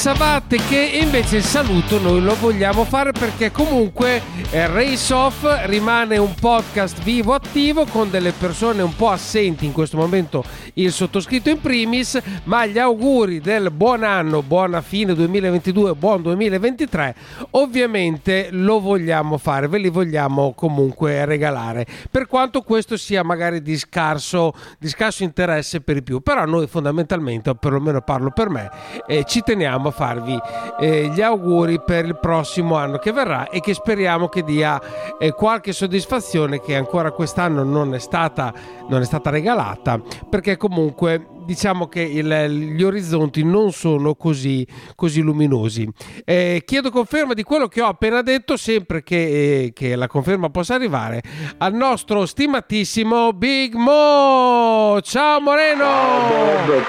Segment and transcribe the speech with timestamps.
[0.00, 6.16] Pensavate che invece il saluto noi lo vogliamo fare perché comunque eh, Race Off rimane
[6.18, 10.44] un podcast vivo attivo con delle persone un po' assenti in questo momento
[10.74, 17.14] il sottoscritto in primis ma gli auguri del buon anno buona fine 2022 buon 2023
[17.50, 23.76] ovviamente lo vogliamo fare ve li vogliamo comunque regalare per quanto questo sia magari di
[23.76, 28.70] scarso, di scarso interesse per i più però noi fondamentalmente perlomeno parlo per me
[29.04, 30.38] eh, ci teniamo a farvi
[30.80, 34.80] eh, gli auguri per il prossimo anno che verrà e che speriamo che dia
[35.18, 38.52] eh, qualche soddisfazione che ancora quest'anno non è stata,
[38.88, 45.22] non è stata regalata perché comunque diciamo che il, gli orizzonti non sono così, così
[45.22, 45.88] luminosi.
[46.26, 50.50] Eh, chiedo conferma di quello che ho appena detto, sempre che, eh, che, la conferma
[50.50, 51.22] possa arrivare,
[51.56, 55.00] al nostro stimatissimo Big Mo.
[55.00, 55.86] Ciao Moreno!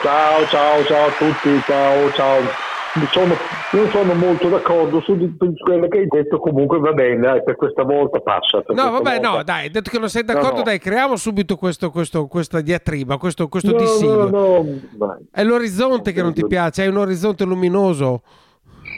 [0.02, 2.69] Ciao, ciao, ciao a tutti, ciao, ciao.
[3.08, 3.33] Sono,
[3.73, 7.56] non sono molto d'accordo su, su, quello che hai detto, comunque va bene, dai, per
[7.56, 8.64] questa volta passa.
[8.67, 9.30] no, vabbè, volta.
[9.30, 10.64] no, dai, detto che non sei d'accordo, no, no.
[10.64, 14.30] dai, creiamo subito questo, questo, questa diatriba, questo, questo no, dissidio.
[14.30, 14.66] No,
[14.97, 18.22] no, È l'orizzonte che non ti piace, hai un orizzonte luminoso.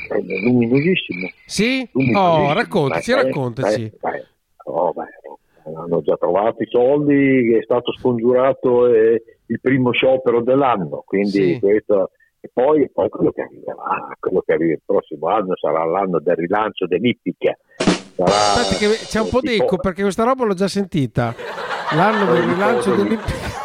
[0.08, 1.30] È luminosissimo.
[1.46, 1.88] Sì?
[1.92, 2.50] Luminosissimo.
[2.50, 3.82] Oh, raccontaci, Beh, raccontaci.
[3.82, 4.26] beh, beh.
[4.66, 4.94] Oh,
[5.64, 11.60] hanno già trovato i soldi, è stato scongiurato eh, il primo sciopero dell'anno, quindi Sì.
[11.60, 12.12] questo
[12.44, 16.36] e poi, poi quello che arriverà, quello che arriva il prossimo anno sarà l'anno del
[16.36, 17.56] rilancio dell'Ippica.
[17.78, 21.36] Sarà, Aspetta che c'è un po' d'eco perché questa roba l'ho già sentita.
[21.94, 23.60] L'anno del rilancio dell'Ippica.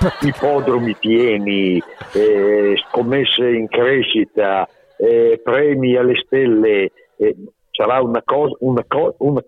[0.22, 1.82] ipodromi pieni,
[2.12, 7.36] eh, scommesse in crescita, eh, premi alle stelle, eh,
[7.70, 9.42] sarà una cosa, una, co- una,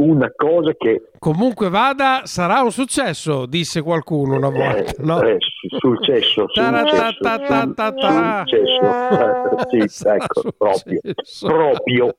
[0.00, 4.92] una cosa che Comunque vada, sarà un successo, disse qualcuno una volta.
[4.98, 5.20] No?
[5.22, 8.44] eh, su- sul cesso, sul cesso, Taratatatatata.
[8.46, 11.00] sul cesso, eh, sì, Sarà ecco, sul proprio,
[11.40, 12.16] proprio.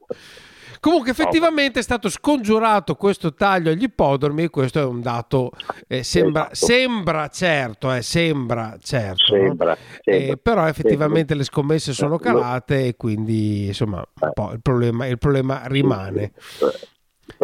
[0.79, 5.51] Comunque effettivamente è stato scongiurato questo taglio agli ippodromi e questo è un dato,
[5.87, 6.55] eh, sembra, Esatto.
[6.73, 9.35] sembra certo, eh, sembra certo.
[9.35, 9.43] no?
[9.43, 11.35] Sembra, Eh, sembra, però effettivamente sembra.
[11.35, 16.31] le scommesse sono Eh, calate e quindi insomma un po' il, problema, il problema rimane.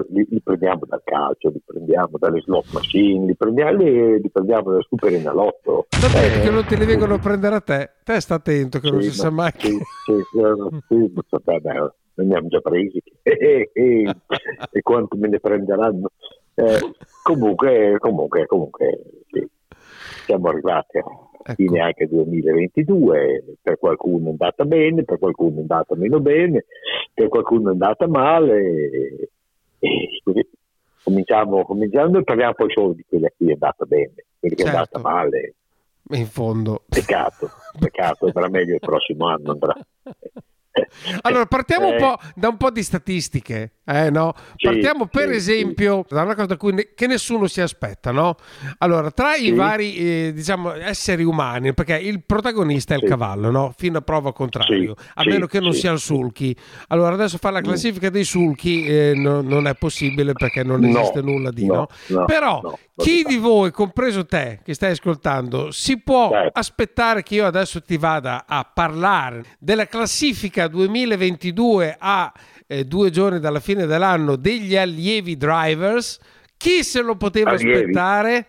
[0.09, 4.71] Li, li prendiamo dal calcio, li prendiamo dalle slot machine, li prendiamo, li, li prendiamo
[4.71, 5.87] dal super enalotto.
[5.89, 7.91] Sta attento Eh, che non te li vengono a prendere a te.
[8.03, 9.51] Te sta attento che non si sì, sa ma- mai.
[9.59, 14.15] Sì, sì, sì, no, sì, vabbè, ne abbiamo già presi e, e-
[14.69, 16.09] e quanto me ne prenderanno.
[16.53, 16.79] Eh,
[17.21, 18.99] comunque, comunque, comunque,
[19.31, 19.47] sì,
[20.25, 21.03] siamo arrivati a
[21.43, 21.55] Ecco.
[21.55, 26.65] fine anche 2022, per qualcuno è andata bene, per qualcuno è andata meno bene,
[27.13, 29.29] per qualcuno è andata male.
[29.79, 30.47] E, così.
[31.03, 34.65] Cominciamo, cominciamo e parliamo poi solo di quella cui è andata bene, quella che è
[34.65, 34.77] Certo.
[34.77, 35.55] andata male.
[36.11, 36.83] In fondo.
[36.87, 37.49] Peccato,
[37.79, 39.51] peccato, andrà meglio il prossimo anno.
[39.51, 39.75] Andrà.
[41.21, 44.33] Allora, partiamo un Eh, po' da un po' di statistiche, eh, no?
[44.55, 48.11] Sì, Partiamo per sì, esempio da una cosa da cui ne- che nessuno si aspetta,
[48.11, 48.35] no?
[48.79, 49.51] Allora, tra i Sì.
[49.51, 53.09] vari eh, diciamo esseri umani, perché il protagonista è il Sì.
[53.09, 53.73] cavallo, no?
[53.77, 56.05] Fino a prova contrario, Sì, a sì, meno che non sì, sia il sì.
[56.05, 56.55] sulky.
[56.87, 60.99] Allora, adesso fare la classifica dei sulky eh, no- non è possibile perché non No,
[60.99, 61.87] esiste nulla di, no?
[62.25, 62.61] Però
[62.95, 66.59] chi di voi, compreso te che stai ascoltando, si può Certo.
[66.59, 72.31] aspettare che io adesso ti vada a parlare della classifica 2022 a
[72.67, 76.19] eh, due giorni dalla fine dell'anno degli allievi drivers?
[76.57, 77.71] Chi se lo poteva Allievi.
[77.73, 78.47] aspettare?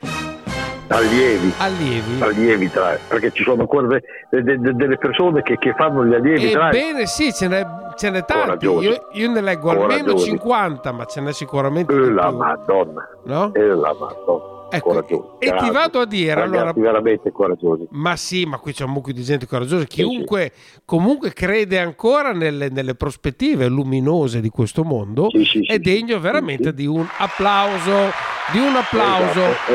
[0.91, 2.21] allievi, Allievi.
[2.23, 4.03] allievi tra- perché ci sono ancora de-
[4.43, 7.67] de- de- delle persone che, che fanno gli allievi tra- Ebbene sì, ce n'è,
[7.97, 8.65] ce n'è tanti.
[8.65, 10.31] Io, io ne leggo almeno Coraggiosi.
[10.31, 12.37] 50, ma ce n'è sicuramente Eh, la più.
[12.39, 13.53] madonna, No?
[13.53, 17.87] eh, la madonna, Ecco, coraggiosi, e ti vado a dire, ragazzi allora- veramente coraggiosi.
[17.91, 19.85] Ma sì, ma qui c'è un mucchio di gente coraggiosa.
[19.85, 20.53] Chiunque
[20.85, 26.17] comunque crede ancora nelle, nelle prospettive luminose di questo mondo Sì, sì, è sì, degno
[26.17, 26.75] sì, veramente sì.
[26.75, 28.13] di un applauso.
[28.53, 29.41] Di un applauso.
[29.41, 29.73] Esatto,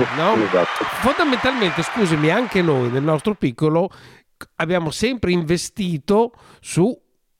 [0.16, 0.34] No?
[0.42, 0.84] esatto.
[1.00, 3.88] Fondamentalmente, scusami, anche noi nel nostro piccolo
[4.56, 6.96] abbiamo sempre investito su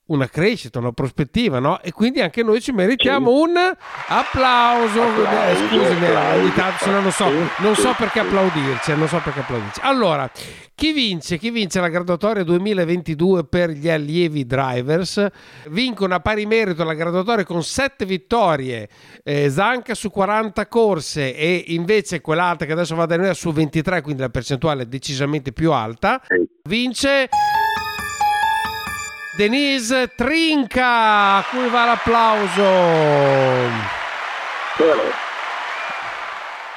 [0.06, 1.80] una crescita, una prospettiva, no?
[1.80, 3.42] E quindi anche noi ci meritiamo sì.
[3.42, 3.56] un
[4.08, 5.02] applauso.
[5.02, 6.06] applauso eh, Scusami,
[6.40, 9.80] ogni tanto se no non so, non so perché applaudirci, non so perché applaudirci.
[9.82, 10.30] Allora,
[10.74, 11.38] chi vince?
[11.38, 15.26] Chi vince la graduatoria 2022 per gli allievi drivers?
[15.70, 18.88] Vincono a pari merito la graduatoria con 7 vittorie,
[19.24, 24.02] eh, Zanca su 40 corse e invece quell'altra che adesso va a tenere su 23,
[24.02, 26.22] quindi la percentuale è decisamente più alta.
[26.62, 27.28] Vince
[29.36, 32.62] Denise Trinca, a cui va l'applauso.
[34.78, 35.02] Però,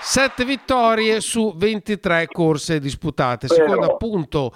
[0.02, 3.48] 7 vittorie su 23 corse disputate.
[3.48, 4.54] Secondo appunto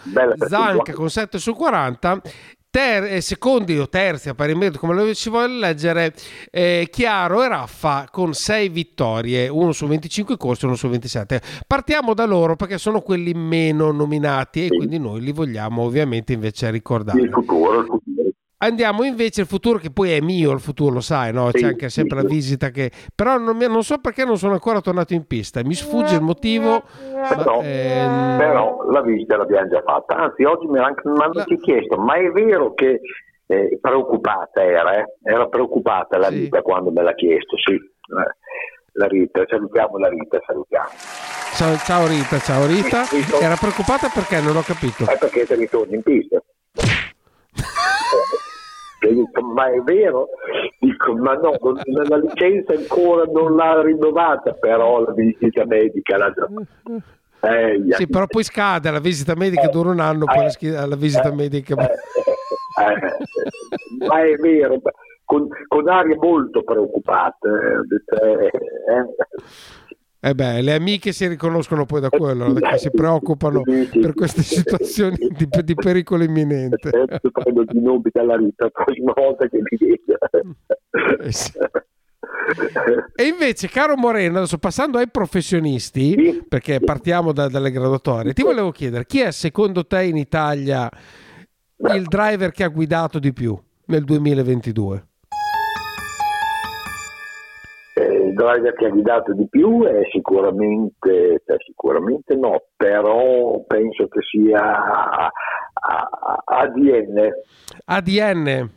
[0.48, 2.22] Zanca con 7 su 40.
[2.74, 6.12] Ter- eh, secondi o terzi a pari merito, come lo si vuole leggere,
[6.50, 11.40] eh, Chiaro e Raffa con 6 vittorie, uno su 25 corse, uno su 27.
[11.68, 14.78] Partiamo da loro perché sono quelli meno nominati e Sì.
[14.78, 17.22] quindi noi li vogliamo ovviamente invece ricordare.
[17.22, 18.02] il futuro, il futuro.
[18.65, 21.50] Andiamo invece al futuro, che poi è mio il futuro, lo sai, no?
[21.51, 22.92] C'è anche sempre la visita che...
[23.13, 26.21] Però non, mi- non so perché non sono ancora tornato in pista, mi sfugge il
[26.21, 26.83] motivo.
[27.13, 31.98] ma, Però, ehm, però la visita l'abbiamo già fatta, anzi oggi mi hanno anche chiesto,
[31.98, 33.01] ma è vero che
[33.48, 35.06] eh, preoccupata era, eh?
[35.24, 36.36] era preoccupata la Sì.
[36.36, 37.81] Rita quando me l'ha chiesto, sì, Eh,
[38.94, 40.88] la Rita, salutiamo la Rita, salutiamo.
[41.56, 43.04] Ciao, ciao Rita, ciao Rita.
[43.42, 45.06] Era preoccupata perché non ho capito.
[45.06, 46.42] È perché te ritorni in pista.
[49.06, 50.30] E dico, ma è vero?
[50.80, 56.34] Dico, ma no, non- la licenza ancora non l'ha rinnovata, però la visita medica l'ha.
[57.42, 60.96] Eh, Sì, però poi scade la visita medica, dura un anno, poi la, schi- la
[60.96, 61.76] visita medica...
[61.76, 61.84] Eh,
[62.82, 64.80] eh, ma è vero,
[65.26, 67.50] con, con arie molto preoccupate.
[70.24, 70.30] Eh, eh, eh.
[70.30, 75.18] Eh beh, le amiche si riconoscono poi da quello, che si preoccupano per queste situazioni
[75.18, 76.90] di, di pericolo imminente.
[76.90, 80.18] Adesso prendo i nomi dalla la prossima volta che mi vede.
[81.25, 81.52] Eh sì.
[83.16, 86.44] E invece, caro Moreno, adesso passando ai professionisti, Sì.
[86.48, 90.90] perché partiamo da- dalle graduatorie, ti volevo chiedere chi è secondo te in Italia
[91.78, 95.08] il driver che ha guidato di più nel 2022?
[97.95, 104.07] Eh, il driver che ha guidato di più è sicuramente, cioè, sicuramente no, però penso
[104.07, 105.31] che sia a-
[105.74, 107.30] a- ADN.
[107.86, 108.69] ADN.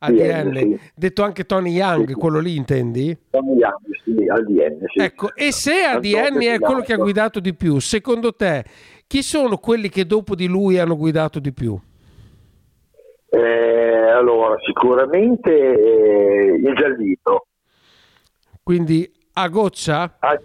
[0.00, 0.80] ADN, sì.
[0.94, 3.16] detto anche Tony Young, quello lì intendi?
[3.30, 5.00] Tony Young, sì, ADN, sì.
[5.00, 8.64] Ecco, e se ADN è quello che ha guidato di più, secondo te
[9.06, 11.78] chi sono quelli che dopo di lui hanno guidato di più?
[13.30, 17.46] Eh, allora, sicuramente eh, il Giallito,
[18.72, 20.16] Quindi a goccia?
[20.18, 20.42] AD,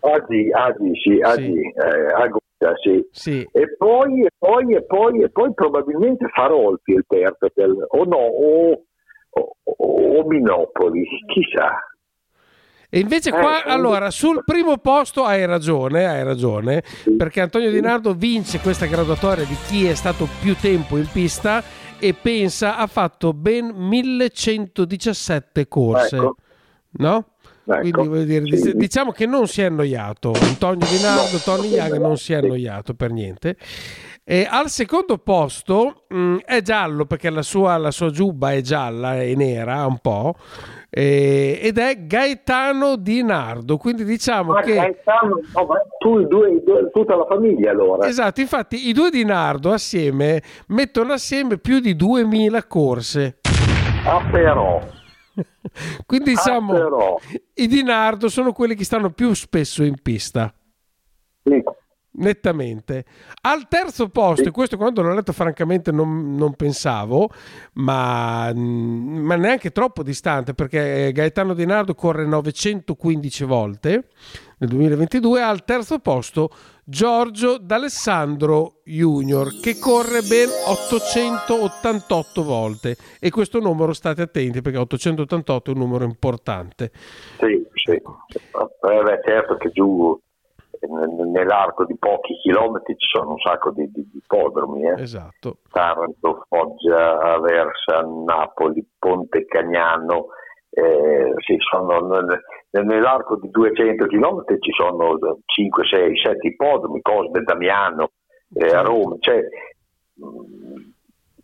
[0.00, 1.52] AD, AD, sì, AD, Sì.
[1.54, 3.08] eh, Agosta, sì.
[3.10, 3.48] Sì.
[3.50, 8.16] E poi, e poi, e poi, e poi probabilmente Farolfi il terzo, del- o no,
[8.18, 8.84] o,
[9.30, 11.02] o, o Minopoli,
[11.32, 11.82] chissà.
[12.90, 16.82] E invece Eh, qua, eh, allora, sul primo posto hai ragione, hai ragione,
[17.16, 21.62] perché Antonio Di Nardo vince questa graduatoria di chi è stato più tempo in pista
[21.98, 26.36] e pensa ha fatto ben 1117 corse, Ecco.
[26.98, 27.26] no?
[27.80, 28.62] Ecco, Quindi dire, sì.
[28.62, 30.32] dic- diciamo che non si è annoiato.
[30.40, 33.56] Antonio Di Nardo, No, Tony Young non si è annoiato per niente.
[34.24, 39.20] E al secondo posto mh, è giallo perché la sua, la sua giubba è gialla
[39.20, 40.34] e nera un po'.
[40.94, 43.78] e- ed è Gaetano Di Nardo.
[43.78, 44.74] Quindi diciamo Ma che.
[44.74, 46.62] Gaetano, no, ma tu, due-
[46.92, 48.06] tutta la famiglia allora.
[48.06, 53.38] Esatto, infatti i due Di Nardo assieme mettono assieme più di 2000 corse.
[54.04, 54.80] Ah, però.
[56.06, 57.16] Quindi diciamo Ah,
[57.54, 60.52] i Di Nardo sono quelli che stanno più spesso in pista.
[61.44, 61.62] Sì.
[62.14, 63.04] nettamente.
[63.40, 64.48] Al terzo posto, Sì.
[64.48, 67.30] e questo quando l'ho letto francamente non, non pensavo,
[67.74, 74.08] ma, mm, ma neanche troppo distante, perché Gaetano Di Nardo corre 915 volte
[74.62, 76.50] nel 2022, al terzo posto
[76.84, 82.96] Giorgio D'Alessandro Junior, che corre ben 888 volte.
[83.20, 86.92] E questo numero state attenti, perché 888 è un numero importante.
[87.38, 87.90] Sì, sì.
[87.90, 88.02] Eh,
[89.02, 90.16] beh, certo che giù
[91.32, 95.02] nell'arco di pochi chilometri ci sono un sacco di, di, di ippodromi, eh.
[95.02, 95.58] Esatto.
[95.72, 100.26] Taranto, Foggia, Aversa, Napoli, Ponte Cagnano,
[100.70, 101.98] eh, sì, sono
[102.80, 108.12] nell'arco di 200 km ci sono 5, 6, 7 ippodromi, Cosme, Damiano,
[108.54, 109.42] eh, a Roma, cioè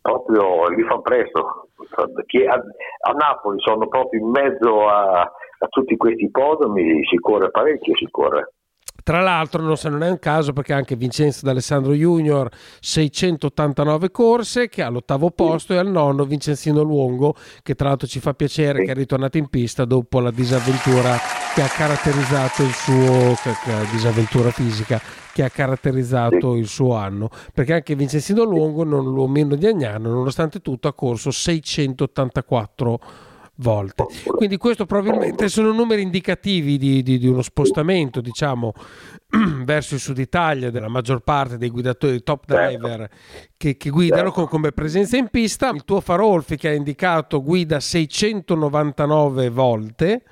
[0.01, 1.69] proprio li fa presto.
[1.97, 7.95] A, a Napoli sono proprio in mezzo a, a tutti questi ippodromi, si corre parecchio,
[7.97, 8.55] si corre.
[9.03, 12.51] Tra l'altro non, se non è un caso perché anche Vincenzo D'Alessandro Junior
[12.81, 18.21] 689 corse che è all'ottavo posto e al nono Vincenzino Luongo che tra l'altro ci
[18.21, 21.17] fa piacere che è ritornato in pista dopo la disavventura
[21.55, 23.35] che ha caratterizzato il suo
[23.91, 25.01] disavventura fisica
[25.33, 27.31] che ha caratterizzato il suo anno.
[27.55, 33.01] Perché anche Vincenzino Luongo non l'uomino di Agnano nonostante tutto ha corso 684
[33.59, 34.07] volte.
[34.25, 38.73] Quindi questo probabilmente sono numeri indicativi di, di, di uno spostamento, diciamo,
[39.65, 42.79] verso il sud Italia della maggior parte dei guidatori top Certo.
[42.79, 43.11] driver
[43.57, 45.71] che, che guidano con- come presenza in pista.
[45.71, 50.23] Il tuo Farolfi che ha indicato guida 699 volte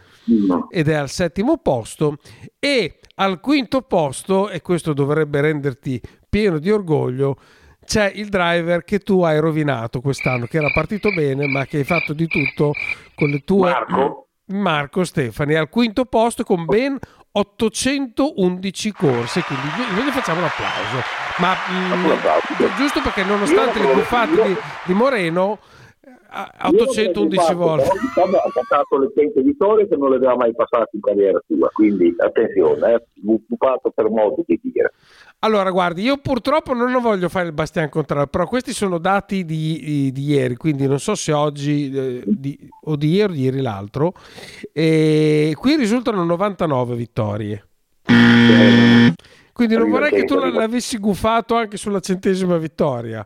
[0.71, 2.19] ed è al settimo posto
[2.59, 7.37] e al quinto posto, e questo dovrebbe renderti pieno di orgoglio,
[7.87, 11.85] c'è il driver che tu hai rovinato quest'anno, che era partito bene, ma che hai
[11.85, 12.73] fatto di tutto
[13.15, 13.71] con le tue...
[13.71, 14.29] Marco?
[14.49, 16.97] Marco Stefani, al quinto posto con ben
[17.33, 21.05] 811 corse, quindi noi gli facciamo un applauso.
[21.39, 22.75] Ma mm, Un applauso.
[22.77, 25.59] giusto perché nonostante le buffate di, di Moreno,
[26.29, 27.91] a- a 811 volte.
[27.99, 31.69] Diciamo, ha passato le 100 vittorie che non le aveva mai passate in carriera sua,
[31.73, 34.93] quindi attenzione, eh, bufato per modo di dire.
[35.47, 39.45] Allora, guardi, io purtroppo non lo voglio fare il bastian contrario, però questi sono dati
[39.45, 43.35] di, di- di ieri, quindi non so se oggi eh, di- o di ieri o
[43.37, 44.13] di ieri l'altro.
[44.73, 47.65] E qui risultano 99 vittorie.
[49.53, 53.25] Quindi non vorrei che tu l'avessi gufato anche sulla centesima vittoria.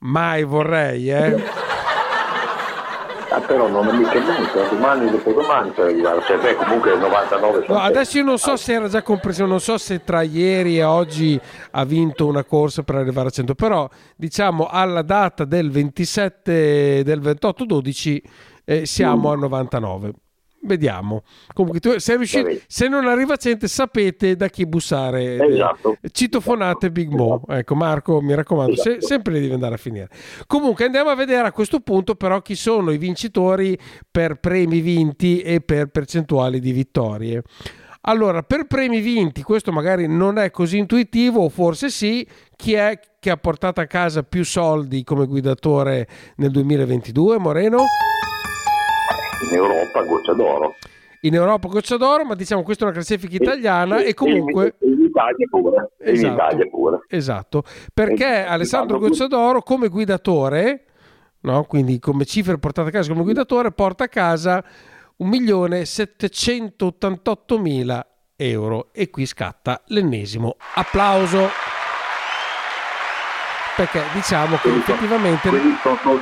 [0.00, 1.36] Mai vorrei, eh.
[3.32, 7.64] Ah, però non è mica molto, domani dopo domani per arrivare, cioè beh, comunque 99
[7.66, 10.82] No, adesso io non so se era già compreso, non so se tra ieri e
[10.82, 17.02] oggi ha vinto una corsa per arrivare a 100, però diciamo alla data del 27
[17.02, 18.22] del 28 12
[18.64, 20.12] eh, siamo a 99.
[20.64, 21.24] Vediamo.
[21.52, 22.60] Comunque tu sei riuscito, Vabbè.
[22.68, 25.44] se non arriva 100 sapete da chi bussare.
[25.44, 25.96] Esatto.
[26.10, 27.42] Citofonate Big Mo.
[27.48, 29.06] Ecco Marco, mi raccomando, se- Esatto.
[29.06, 30.08] sempre li devi andare a finire.
[30.46, 33.76] Comunque andiamo a vedere a questo punto però chi sono i vincitori
[34.08, 37.42] per premi vinti e per percentuali di vittorie.
[38.02, 42.26] Allora, per premi vinti, questo magari non è così intuitivo, o forse sì,
[42.56, 47.84] chi è che ha portato a casa più soldi come guidatore nel 2022, Moreno?
[49.48, 50.74] In Europa goccia d'oro.
[51.24, 54.74] In Europa Goccia d'Oro, ma diciamo questa è una classifica italiana e comunque...
[54.80, 56.34] in Italia pure, e in Esatto.
[56.34, 56.98] Italia pure.
[57.06, 57.62] Esatto,
[57.94, 59.08] perché Eh, Alessandro esatto.
[59.10, 60.84] Gocciadoro come guidatore,
[61.42, 61.62] no?
[61.62, 64.64] quindi come cifre portate a casa come guidatore, porta a casa
[65.22, 68.00] 1.788.000
[68.34, 71.71] euro e qui scatta l'ennesimo applauso.
[73.74, 75.48] Perché diciamo che Quindi sono- effettivamente...
[75.48, 76.20] Quelli sono solo,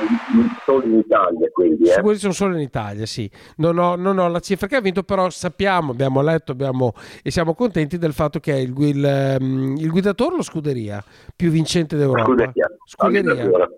[0.65, 2.01] solo in Italia, quelli, eh.
[2.01, 3.29] Quelli sono solo in Italia, sì.
[3.57, 7.29] Non ho, non ho la cifra che ha vinto, però sappiamo, abbiamo letto abbiamo, e
[7.29, 11.03] siamo contenti del fatto che è il, il, ehm, il guidatore o lo scuderia
[11.35, 12.23] più vincente d'Europa?
[12.23, 12.67] Scuderia.
[12.85, 13.69] Scuderia.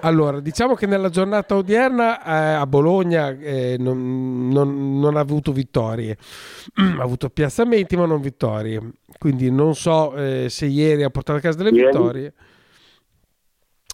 [0.00, 5.50] Allora, diciamo che nella giornata odierna eh, a Bologna eh, non, non- non ha avuto
[5.50, 6.16] vittorie,
[6.98, 8.80] ha avuto piazzamenti ma non vittorie,
[9.18, 11.86] quindi non so eh, se ieri ha portato a casa delle Ieri?
[11.90, 12.32] vittorie.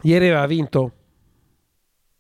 [0.02, 0.92] Ieri aveva vinto,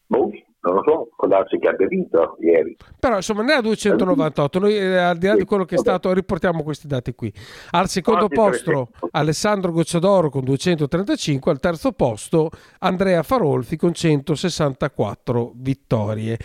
[0.06, 2.76] Boh, non lo so, può darsi che abbia vinto ieri.
[2.98, 6.12] però insomma ne ha 298, noi eh, al di là di quello che è stato
[6.12, 7.32] riportiamo questi dati qui.
[7.70, 8.90] Al secondo posto.
[9.10, 12.50] Alessandro Gocciadoro con 235, al terzo posto
[12.80, 16.38] Andrea Farolfi con 164 vittorie.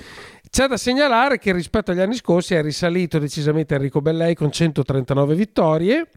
[0.52, 5.36] C'è da segnalare che rispetto agli anni scorsi è risalito decisamente Enrico Bellei con 139
[5.36, 6.10] vittorie,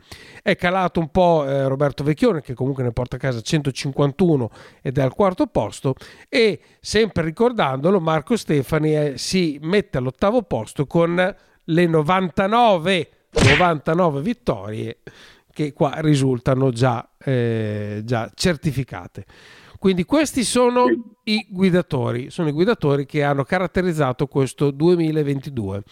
[0.42, 4.96] è calato un po' eh, Roberto Vecchione che comunque ne porta a casa 151 ed
[4.96, 5.94] è al quarto posto
[6.30, 14.98] e sempre ricordandolo Marco Stefani è, si mette all'ottavo posto con le 99, 99 vittorie
[15.52, 19.26] che qua risultano già, eh, già certificate.
[19.82, 20.84] Quindi questi sono
[21.24, 25.82] i guidatori, sono i guidatori che hanno caratterizzato questo 2022.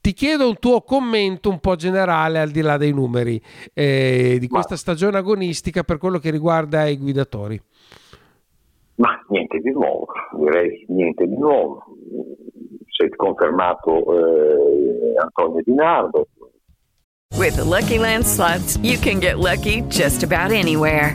[0.00, 3.40] Ti chiedo un tuo commento un po' generale al di là dei numeri
[3.74, 7.62] eh, di questa stagione agonistica per quello che riguarda i guidatori.
[8.96, 11.84] Ma niente di nuovo, direi niente di nuovo.
[12.88, 16.26] Si è confermato eh, Antonio Di Nardo.
[17.36, 21.14] With the Lucky Land slots, you can get lucky just about anywhere.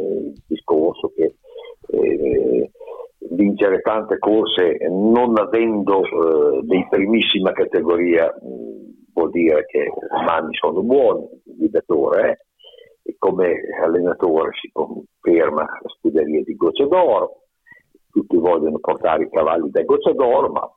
[3.31, 9.91] vincere tante corse non avendo eh, dei primissima categoria mh, vuol dire che
[10.25, 12.37] mani sono buoni, il guidatore eh?
[13.03, 17.43] e come allenatore si conferma la scuderia di Goccia d'Oro,
[18.09, 20.69] tutti vogliono portare i cavalli da Goccia d'Oro, ma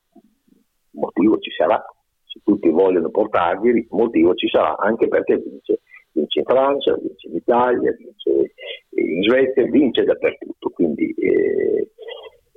[0.93, 1.83] motivo ci sarà,
[2.25, 5.81] se tutti vogliono portarli, motivo ci sarà, anche perché vince,
[6.13, 8.53] vince in Francia, vince in Italia, vince
[8.91, 11.91] in Svezia, vince dappertutto, quindi eh,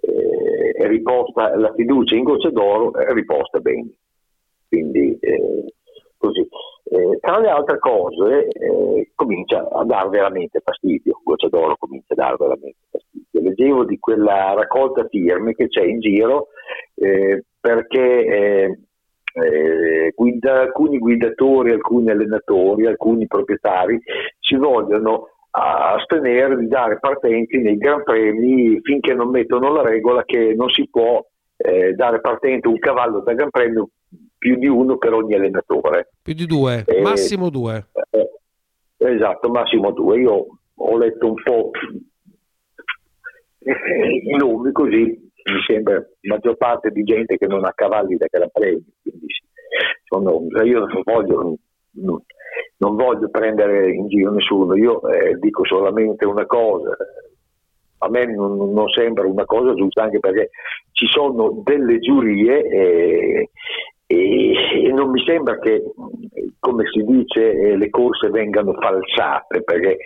[0.07, 3.91] eh, riposta la fiducia in gocce d'oro, è riposta bene.
[4.67, 5.65] Quindi eh,
[6.17, 6.47] così.
[6.89, 12.15] Eh, tra le altre cose eh, comincia a dar veramente fastidio, goccia d'oro comincia a
[12.15, 13.41] dar veramente fastidio.
[13.41, 16.47] Leggevo di quella raccolta firme che c'è in giro
[16.95, 18.79] eh, perché eh,
[19.33, 23.99] eh, guida, alcuni guidatori, alcuni allenatori, alcuni proprietari
[24.39, 30.53] si vogliono astenere di dare partenti nei Gran Premi finché non mettono la regola che
[30.55, 31.25] non si può
[31.57, 33.89] eh, dare partente un cavallo da Gran Premio
[34.37, 36.09] più di uno per ogni allenatore.
[36.21, 37.87] Più di due, eh, massimo due.
[38.11, 38.29] Eh,
[38.97, 40.19] esatto, massimo due.
[40.19, 41.71] Io ho letto un po'
[43.59, 48.27] i nomi così, mi sembra la maggior parte di gente che non ha cavalli da
[48.29, 49.27] Gran Premio, quindi
[50.05, 51.55] sono, io non voglio,
[52.01, 52.21] non,
[52.77, 56.95] non voglio prendere in giro nessuno, io eh, dico solamente una cosa,
[57.99, 60.49] a me non, non, sembra una cosa giusta anche perché
[60.91, 63.49] ci sono delle giurie e,
[64.05, 65.83] e, e non mi sembra che,
[66.59, 69.97] come si dice, eh, le corse vengano falsate, perché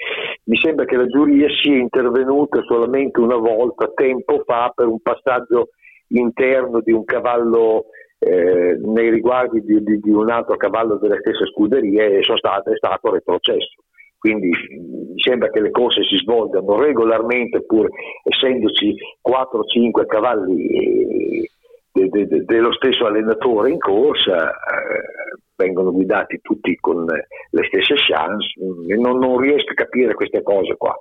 [0.46, 5.70] mi sembra che la giuria sia intervenuta solamente una volta tempo fa per un passaggio
[6.08, 7.86] interno di un cavallo
[8.24, 12.76] eh, nei riguardi di, di, di, un altro cavallo delle stesse scuderie e state, è
[12.76, 13.82] stato retrocesso.
[14.20, 17.90] Quindi mi sembra che le corse si svolgano regolarmente pur
[18.24, 18.94] essendoci
[19.28, 21.50] 4-5 cavalli eh,
[21.92, 27.96] de, de, de, dello stesso allenatore in corsa, eh, vengono guidati tutti con le stesse
[27.96, 28.54] chance.
[29.00, 30.96] Non, non riesco a capire queste cose qua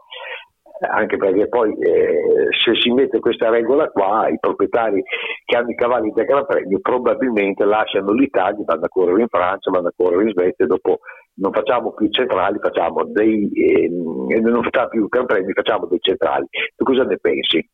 [0.89, 5.03] anche perché poi eh, se si mette questa regola qua i proprietari
[5.45, 9.71] che hanno i cavalli da Gran Premio probabilmente lasciano l'Italia, vanno a correre in Francia,
[9.71, 11.01] vanno a correre in Svezia e dopo
[11.35, 16.47] non facciamo più centrali, facciamo dei, eh, non facciamo più Gran Premi, facciamo dei centrali.
[16.77, 17.69] Tu cosa ne pensi?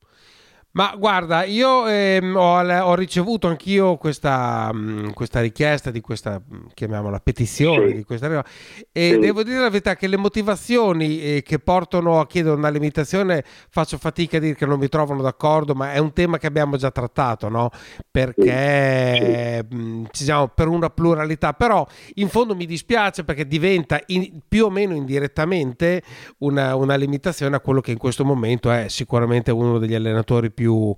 [0.77, 6.39] Ma guarda, io ehm, ho, ho, ricevuto anch'io questa, mh, mm, questa, richiesta di questa,
[6.39, 7.95] mm, chiamiamola petizione, sì.
[7.95, 8.45] di questa
[8.93, 9.19] e sì.
[9.19, 13.97] devo dire la verità che le motivazioni eh, che portano a chiedere una limitazione faccio
[13.97, 16.91] fatica a dire che non mi trovano d'accordo, ma è un tema che abbiamo già
[16.91, 17.71] trattato, no?
[18.11, 19.75] Perché sì.
[19.75, 21.87] mh, mm, ci siamo per una pluralità, però
[22.17, 26.03] in fondo mi dispiace perché diventa in, più o meno indirettamente
[26.41, 30.65] una, una limitazione a quello che in questo momento è sicuramente uno degli allenatori più
[30.67, 30.93] più,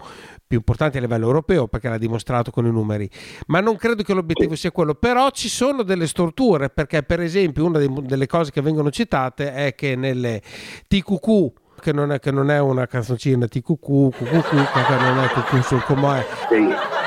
[0.46, 3.09] più importanti a livello europeo perché l'ha dimostrato con i numeri,
[3.48, 7.66] ma non credo che l'obiettivo sia quello, però ci sono delle storture perché per esempio
[7.66, 10.40] una delle cose che vengono citate è che nelle
[10.88, 15.61] TQQ che non è, che non è una canzoncina TQQ, QQQ, che non è QQ
[15.61, 16.97] sul com'è.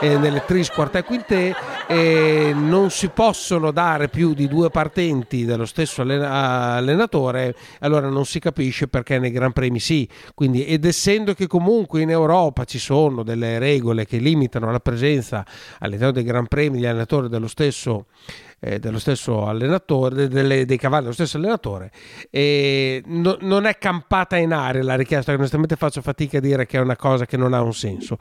[0.00, 1.52] Eh, nelle tris, quartè, quintè,
[1.86, 8.38] eh, non si possono dare più di due partenti dello stesso allenatore, allora non si
[8.38, 10.08] capisce perché nei Gran Premi sì.
[10.34, 15.44] Quindi, ed essendo che comunque in Europa ci sono delle regole che limitano la presenza
[15.78, 18.06] all'interno dei Gran Premi di allenatori dello stesso
[18.60, 21.90] eh, dello stesso allenatore, delle, dei cavalli dello stesso allenatore.
[22.30, 26.76] E no, non è campata in aria la richiesta, onestamente faccio fatica a dire che
[26.76, 28.16] è una cosa che non ha un senso.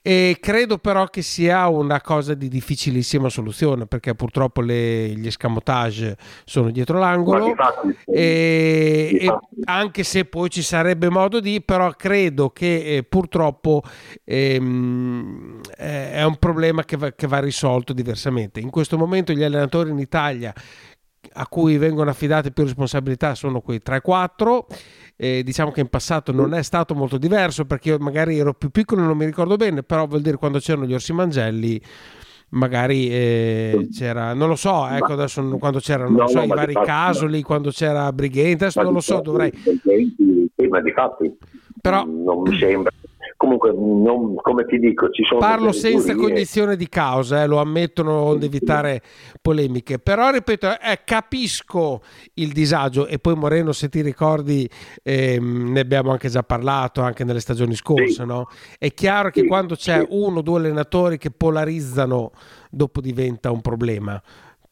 [0.00, 6.16] E credo però che sia una cosa di difficilissima soluzione perché purtroppo le, gli escamotage
[6.44, 12.50] sono dietro l'angolo Infatti, e, e, anche se poi ci sarebbe modo di, però credo
[12.50, 13.82] che eh, purtroppo
[14.24, 18.60] ehm, è un problema che va, che va risolto diversamente.
[18.60, 20.52] In questo momento gli allenatori in Italia
[21.32, 24.64] a cui vengono affidate più responsabilità sono quei 3-4.
[25.16, 28.70] Eh, diciamo che in passato non è stato molto diverso perché io magari ero più
[28.70, 31.80] piccolo e non mi ricordo bene, però vuol dire quando c'erano gli orsi mangelli
[32.52, 36.74] magari eh, c'era, non lo so, ecco adesso quando c'erano no, so, no, i vari
[36.74, 39.52] casoli, quando c'era Brighenti, adesso non lo so, dovrei...
[40.68, 41.36] Ma di fatti
[41.80, 42.92] però non mi sembra
[43.40, 46.22] comunque non, come ti dico ci sono parlo senza teorie.
[46.22, 49.00] cognizione di causa eh, lo ammettono onde evitare
[49.40, 52.02] polemiche però ripeto eh, capisco
[52.34, 54.68] il disagio e poi Moreno se ti ricordi
[55.02, 58.26] ehm, ne abbiamo anche già parlato anche nelle stagioni scorse sì.
[58.26, 58.46] no?
[58.78, 59.46] è chiaro che sì.
[59.46, 60.06] quando c'è sì.
[60.10, 62.32] uno o due allenatori che polarizzano
[62.68, 64.22] dopo diventa un problema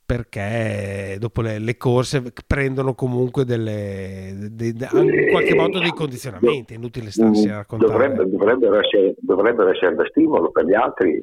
[0.09, 6.73] perché dopo le, le, corse prendono comunque delle, de, de, in qualche modo dei condizionamenti,
[6.73, 7.93] è inutile starsi a raccontare.
[7.93, 11.23] Dovrebbe, dovrebbero, essere, dovrebbero essere da stimolo per gli altri.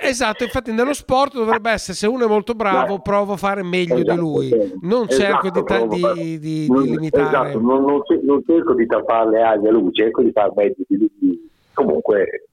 [0.00, 3.96] Esatto, infatti nello sport dovrebbe essere se uno è molto bravo provo a fare meglio
[3.96, 4.50] esatto, di lui,
[4.82, 7.48] non cerco esatto, di, di, di, di, limitare.
[7.48, 10.84] Esatto, non, non, non, cerco di tappare le ali a lui, cerco di fare meglio
[10.86, 11.50] di lui.
[11.74, 12.50] Comunque,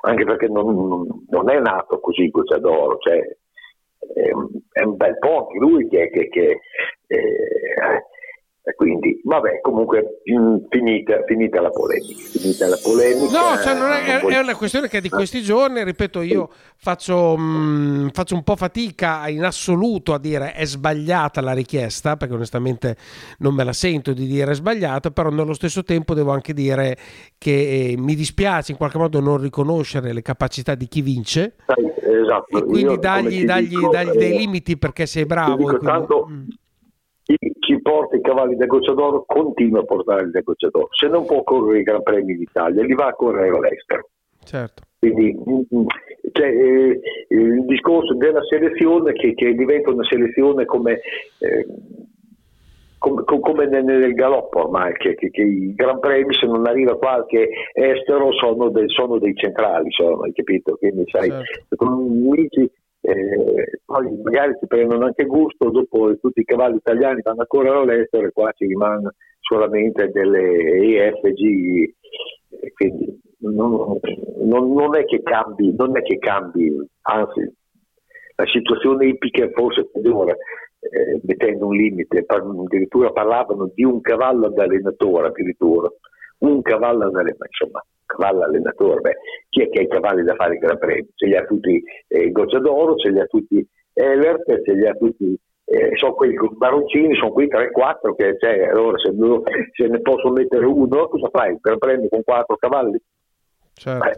[0.00, 3.22] anche perché non, non è nato così Gocciadoro, cioè
[4.14, 6.60] è un bel po' anche lui che, che, che
[7.08, 8.04] eh,
[8.74, 10.20] quindi vabbè comunque
[10.68, 13.30] finita, finita, la polemica finita la polemica.
[13.30, 18.10] No cioè non è, è, una questione che di questi giorni ripeto io faccio, mh,
[18.10, 22.96] faccio, un po' fatica in assoluto a dire è sbagliata la richiesta perché onestamente
[23.38, 26.96] non me la sento di dire sbagliata però nello stesso tempo devo anche dire
[27.38, 31.54] che eh, mi dispiace in qualche modo non riconoscere le capacità di chi vince.
[31.66, 32.58] Esatto.
[32.58, 35.86] e quindi dagli, dagli, dico, dagli, dei limiti perché sei bravo dico, quindi...
[35.86, 36.44] tanto, mm
[37.58, 40.88] chi, porta i cavalli da gocciadoro continua a portarli da gocciadoro.
[40.92, 44.08] Se non può correre i Gran Premi d'Italia, li va a correre all'estero.
[44.44, 44.82] Certo.
[44.98, 45.86] Quindi mm, mm,
[46.32, 51.00] cioè, eh, il discorso della selezione che, che, diventa una selezione come,
[51.40, 51.66] eh,
[52.98, 56.96] come, come nel, nel, galoppo ormai, che, che, che, i Gran Premi se non arriva
[56.96, 60.76] qualche estero sono, del, sono dei centrali, sono, hai capito?
[60.76, 61.76] Quindi sai, certo.
[61.76, 62.28] con
[63.06, 67.78] eh, poi magari si prendono anche gusto, dopo tutti i cavalli italiani vanno a correre
[67.78, 71.94] all'estero e qua ci rimangono solamente delle EFG,
[72.74, 73.98] quindi non,
[74.42, 77.54] non, non, è che cambi, non è che cambi, anzi
[78.34, 80.38] la situazione ippica è forse peggiore,
[80.80, 85.88] eh, mettendo un limite, addirittura parlavano di un cavallo ad allenatore, addirittura,
[86.38, 89.16] un cavallo allenatore, insomma cavallo allenatore, beh,
[89.48, 91.08] chi è che ha i cavalli da fare il Gran Premio?
[91.14, 95.38] Ce li ha tutti eh, Gocciadoro, ce li ha tutti Elert, ce li ha tutti
[95.68, 99.12] eh, sono quei baroncini, sono quei 3-4 che c'è, allora se,
[99.72, 101.58] se, ne posso mettere uno, cosa fai?
[101.60, 103.00] Gran Premio con 4 cavalli?
[103.72, 104.04] Certo.
[104.04, 104.14] Beh,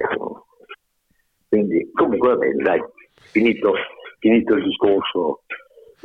[1.48, 3.72] quindi comunque vabbè, dai, finito,
[4.18, 5.42] finito il discorso.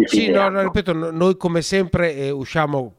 [0.05, 2.93] Sì, no, no, ripeto, noi come sempre eh, usciamo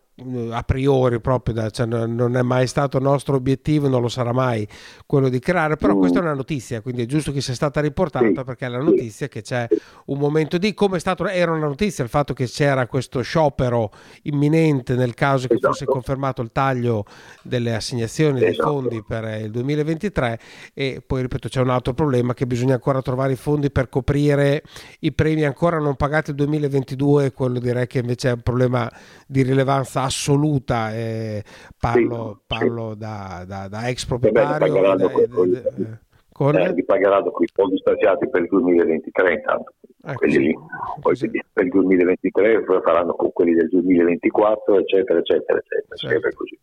[0.50, 4.66] a priori proprio da, cioè, non è mai stato nostro obiettivo non lo sarà mai
[5.06, 5.98] quello di creare però mm.
[5.98, 9.26] questa è una notizia quindi è giusto che sia stata riportata perché è la notizia
[9.26, 9.66] che c'è
[10.06, 13.90] un momento di come è stato era una notizia il fatto che c'era questo sciopero
[14.22, 15.72] imminente nel caso che esatto.
[15.72, 17.04] fosse confermato il taglio
[17.42, 18.50] delle assegnazioni esatto.
[18.50, 20.38] dei fondi per il 2023
[20.74, 24.62] e poi ripeto c'è un altro problema che bisogna ancora trovare i fondi per coprire
[25.00, 28.88] i premi ancora non pagati il 2022 quello direi che invece è un problema
[29.26, 31.42] di rilevanza assoluta, eh,
[31.78, 32.98] parlo, sì, parlo sì.
[32.98, 34.96] Da, da, da, ex proprietario.
[34.96, 35.98] Eh, eh,
[36.32, 36.56] con...
[36.56, 39.74] Eh, li pagheranno con i fondi stanziati per il 2023 intanto.
[40.06, 40.54] Ecco, quelli lì.
[41.00, 41.30] Poi sì.
[41.52, 46.36] per il 2023 faranno con quelli del 2024 eccetera eccetera eccetera, certo.
[46.36, 46.58] così.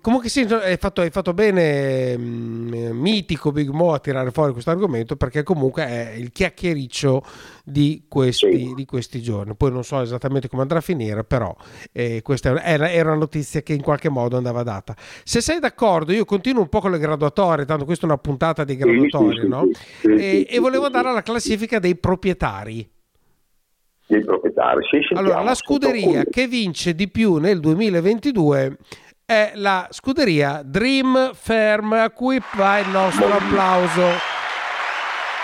[0.00, 4.70] Comunque sì, hai fatto, hai fatto bene, mm, mitico Big Mo a tirare fuori questo
[4.70, 7.22] argomento perché comunque è il chiacchiericcio
[7.64, 8.72] di questi, Sì.
[8.74, 9.54] di questi giorni.
[9.54, 11.54] Poi non so esattamente come andrà a finire, però
[11.92, 14.96] eh, questa era, era una notizia che in qualche modo andava data.
[15.24, 18.64] Se sei d'accordo, io continuo un po' con le graduatorie, tanto questa è una puntata
[18.64, 19.68] di graduatorie, sì, no?
[20.00, 22.88] sì, e, sì, e volevo andare alla classifica dei proprietari.
[24.06, 24.80] dei proprietari.
[24.90, 28.76] Sì, Allora, la scuderia che vince di più nel 2022
[29.24, 34.30] è la scuderia Dream Firm, a cui va il nostro applauso.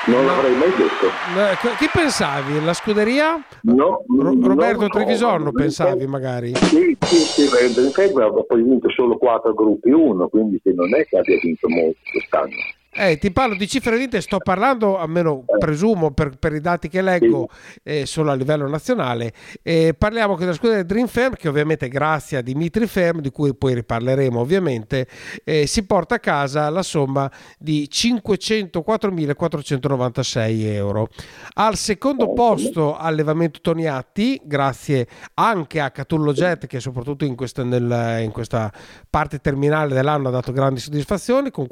[0.06, 1.06] Non l'avrei mai detto.
[1.06, 2.64] Eh, Chi pensavi?
[2.64, 3.44] La scuderia?
[3.62, 4.88] No, non Roberto so.
[4.88, 6.54] Trevisorno pensavi magari?
[6.54, 11.04] Sì, sì, sì, il Febbre ha poi vinto solo quattro gruppi uno, quindi non è
[11.04, 12.54] che abbia vinto molto quest'anno.
[12.90, 17.02] Eh, ti parlo di cifre vinte, sto parlando, almeno presumo per, per i dati che
[17.02, 17.50] leggo,
[17.82, 19.34] eh, solo a livello nazionale.
[19.62, 23.74] Eh, parliamo della scuderia Dream Firm, che ovviamente grazie a Dimitri Firm, di cui poi
[23.74, 25.06] riparleremo ovviamente,
[25.44, 31.10] eh, si porta a casa la somma di 504.496 euro.
[31.54, 38.22] Al secondo posto allevamento Toniatti, grazie anche a Catullo Jet, che soprattutto in questa, nel-
[38.22, 38.72] in questa
[39.10, 41.66] parte terminale dell'anno ha dato grandi soddisfazioni, con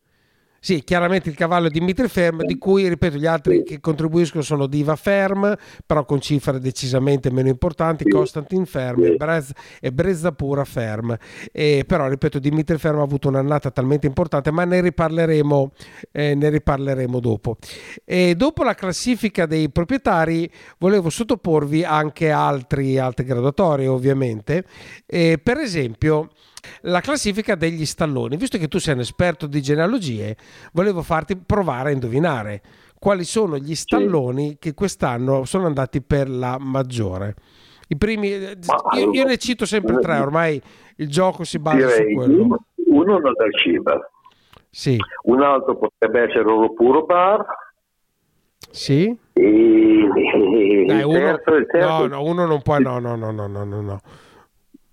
[0.60, 4.68] Sì, chiaramente il cavallo è Dimitri Ferm, di cui, ripeto, gli altri che contribuiscono sono
[4.68, 8.08] Diva Ferm, però con cifre decisamente meno importanti.
[8.10, 11.16] Constantin Ferm e, Brez- e Brezza Pura Ferm.
[11.52, 15.72] E, però, ripeto, Dimitri Ferm ha avuto un'annata talmente importante, ma ne riparleremo,
[16.12, 17.58] eh, ne riparleremo dopo.
[18.04, 24.66] E dopo la classifica dei proprietari, volevo sottoporvi anche altri, altre graduatorie, ovviamente.
[25.06, 26.30] E, per esempio,
[26.82, 28.38] la classifica degli stalloni.
[28.38, 30.36] Visto che tu sei un esperto di genealogie,
[30.74, 32.62] volevo farti provare a indovinare
[33.00, 37.36] quali sono gli stalloni che quest'anno sono andati per la maggiore.
[37.88, 38.58] I primi, eh,
[38.98, 40.62] io, io ne cito sempre tre, ormai
[40.98, 42.60] il gioco si basa su quello.
[42.86, 44.12] uno, non dal Ciba,
[44.70, 47.44] Sì, un altro potrebbe essere Oro Puro Bar
[48.70, 49.18] sì.
[49.34, 53.32] e, e- Dai, il, uno, terzo, terzo, no, no, uno non può, no, no, no,
[53.32, 54.02] no, no, no, no.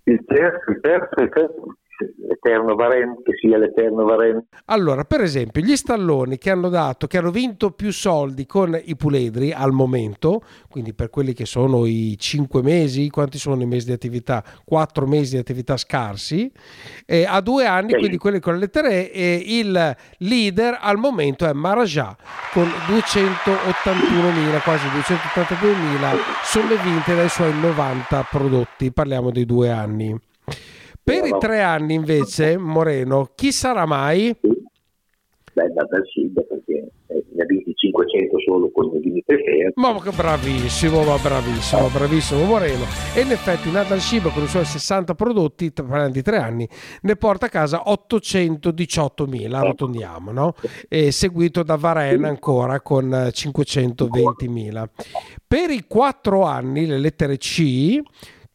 [0.07, 1.79] Il terzo, il terzo, il terzo,
[2.29, 4.47] l'Eterno Varen, che sia l'Eterno Varen.
[4.67, 8.97] Allora, per esempio, gli stalloni che hanno dato, che hanno vinto più soldi con i
[8.97, 13.87] puledri al momento, quindi per quelli che sono i 5 mesi, quanti sono i mesi
[13.87, 14.45] di attività?
[14.65, 16.51] 4 mesi di attività scarsi,
[17.05, 17.99] eh, a due anni, Sì.
[17.99, 22.17] quindi quelli con le lettere E, e il leader al momento è Marajà
[22.53, 30.19] con 281.000, quasi 282.000 somme vinte dai suoi 90 prodotti, parliamo dei due anni.
[31.07, 34.35] Per i tre anni invece, Moreno, chi sarà mai?
[34.41, 39.71] Beh, da dal Ciba, perché eh, ne ha vinti 500 solo con il Dimitri Fer.
[39.77, 42.87] Ma che bravissimo, ma bravissimo, bravissimo Moreno.
[43.15, 46.69] E in effetti Nadal Shiba con i suoi 60 prodotti, parliamo di tre anni,
[47.03, 50.55] ne porta a casa 818.000, arrotondiamo, no?
[50.89, 54.85] E seguito da Varena ancora con eh, 520.000.
[55.47, 58.03] Per i quattro anni, le lettere C,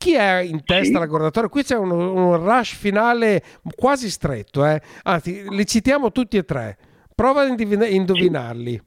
[0.02, 1.48] chi è in testa alla guardatoria?
[1.48, 3.44] Qui c'è un, un rush finale
[3.76, 4.82] quasi stretto, eh?
[5.04, 6.76] anzi li citiamo tutti e tre.
[7.14, 8.82] Prova a indivina- indovinarli.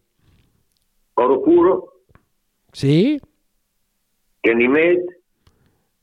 [1.14, 2.03] Oro Puro,
[2.72, 3.20] Sì?
[4.40, 5.22] Ganymede,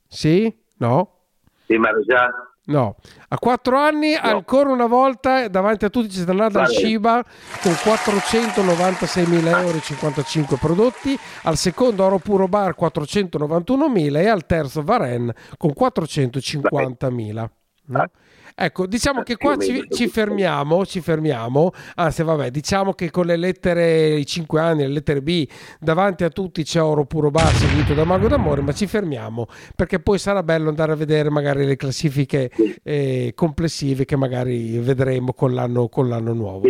[0.08, 0.50] Sì?
[0.78, 1.26] No?
[1.66, 2.30] De Marjà,
[2.64, 2.96] No.
[3.28, 6.74] A quattro anni, ancora una volta, davanti a tutti c'è Nadal Vale.
[6.74, 7.24] Shiba
[7.60, 14.82] con 496.000 euro e 55 prodotti, al secondo Oro Puro Bar 491.000 e al terzo
[14.82, 17.46] Varen con 450.000.
[17.84, 18.10] No?
[18.54, 23.36] Ecco, diciamo che qua ci, ci fermiamo, ci fermiamo, anzi vabbè, diciamo che con le
[23.36, 25.48] lettere, i 5 anni, le lettere B,
[25.80, 30.00] davanti a tutti c'è Oro Puro Bar seguito da Mago d'Amore, ma ci fermiamo perché
[30.00, 32.50] poi sarà bello andare a vedere magari le classifiche
[32.82, 36.68] eh, complessive che magari vedremo con l'anno, con l'anno nuovo.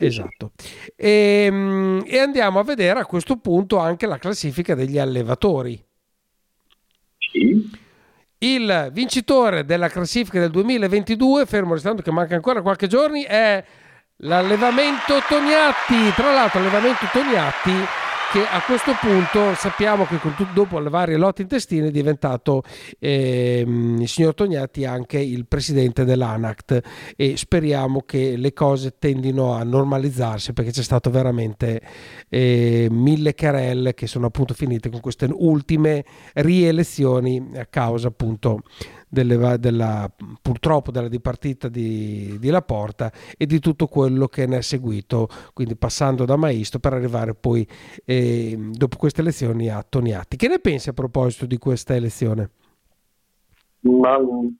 [0.00, 0.52] Esatto.
[0.94, 5.82] E, mm, e andiamo a vedere a questo punto anche la classifica degli allevatori.
[7.18, 7.68] Sì,
[8.40, 13.64] Il vincitore della classifica del 2022, fermo restando che manca ancora qualche giorno, è
[14.18, 16.12] l'allevamento Tognatti.
[16.14, 17.72] Tra l'altro, allevamento Tognatti
[18.30, 22.62] che a questo punto sappiamo che tutto, dopo le varie lotte intestine è diventato
[22.98, 26.80] ehm, il signor Tognatti anche il presidente dell'ANACT
[27.16, 31.80] e speriamo che le cose tendino a normalizzarsi perché c'è stato veramente
[32.28, 38.60] eh, mille querelle che sono appunto finite con queste ultime rielezioni a causa appunto
[39.08, 44.62] delle, della, purtroppo della dipartita di, di Laporta e di tutto quello che ne è
[44.62, 47.66] seguito, quindi passando da Maisto per arrivare poi
[48.04, 50.36] eh, dopo queste elezioni a Toniatti.
[50.36, 52.50] Che ne pensi a proposito di questa elezione?
[53.80, 54.56] Ma non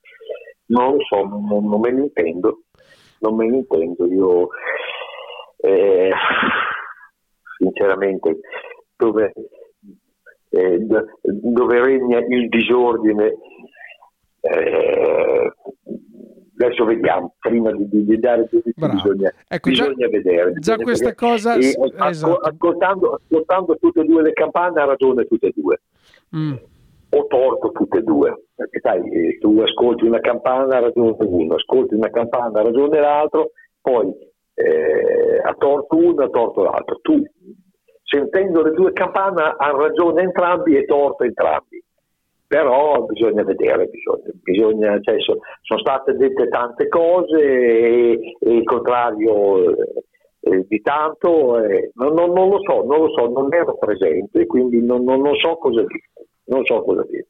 [0.66, 2.62] lo so, non, non me ne intendo,
[3.20, 4.06] non me ne intendo.
[4.06, 4.48] Io
[5.58, 6.10] eh,
[7.58, 8.38] sinceramente
[8.96, 9.32] dove,
[10.50, 10.86] eh,
[11.22, 13.34] dove regna il disordine
[14.40, 15.52] eh,
[16.58, 20.52] adesso vediamo, prima di, di dare giudizi bisogna, ecco, bisogna già, vedere.
[20.52, 21.14] Già bisogna questa vedere.
[21.14, 21.54] cosa...
[21.54, 22.36] E, esatto.
[22.36, 25.80] ascoltando, ascoltando, tutte e due le campane ha ragione tutte e due.
[26.36, 26.54] Mm.
[27.10, 31.54] Ho torto tutte e due, perché sai, eh, tu ascolti una campana ha ragione uno,
[31.54, 34.12] ascolti una campana ha ragione l'altro, poi
[34.54, 36.98] eh, ha torto uno ha torto l'altro.
[37.00, 37.22] Tu,
[38.02, 41.82] sentendo le due campane, ha ragione entrambi e torto entrambi
[42.48, 48.64] però bisogna vedere, bisogna, bisogna cioè, so, sono state dette tante cose e, e il
[48.64, 49.76] contrario
[50.40, 54.46] eh, di tanto, eh, non, non, non, lo so, non lo so, non ero presente,
[54.46, 56.10] quindi non, non so cosa dire,
[56.44, 57.26] non so cosa dire.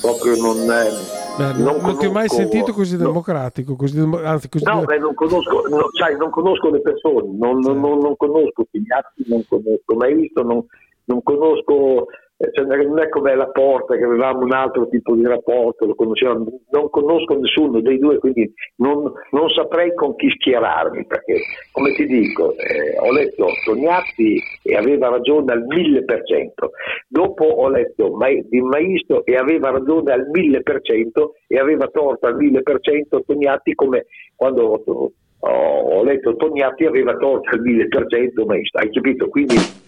[0.00, 0.90] Proprio non, eh,
[1.36, 5.12] beh, non, non ti ho mai sentito così democratico, così, anzi così no, beh, non
[5.12, 10.42] conosco, no, sai, non conosco le persone, non, non conosco Figliatti, non conosco mai visto,
[10.42, 12.06] non, conosco
[12.52, 16.46] cioè, non è come la porta che avevamo un altro tipo di rapporto, lo conoscevamo,
[16.70, 21.40] non conosco nessuno dei due, quindi non, non saprei con chi schierarmi, perché
[21.72, 26.70] come ti dico, eh, ho letto Tognatti e aveva ragione al mille per cento,
[27.08, 31.86] dopo ho letto Ma- di Maisto e aveva ragione al mille per cento e aveva
[31.88, 37.60] torto al mille per cento Tognatti come quando ho, ho letto Tognatti aveva torto al
[37.60, 39.28] mille per cento Maisto, hai capito?
[39.28, 39.82] Quindi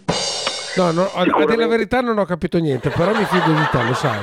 [0.77, 3.67] No, no a, a dire la verità non ho capito niente, però mi fido di
[3.71, 4.21] te, lo sai.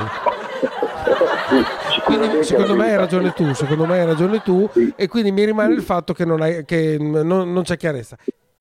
[2.06, 5.74] Quindi secondo me hai ragione tu, secondo me hai ragione tu e quindi mi rimane
[5.74, 8.18] il fatto che non, hai, che non, non c'è chiarezza.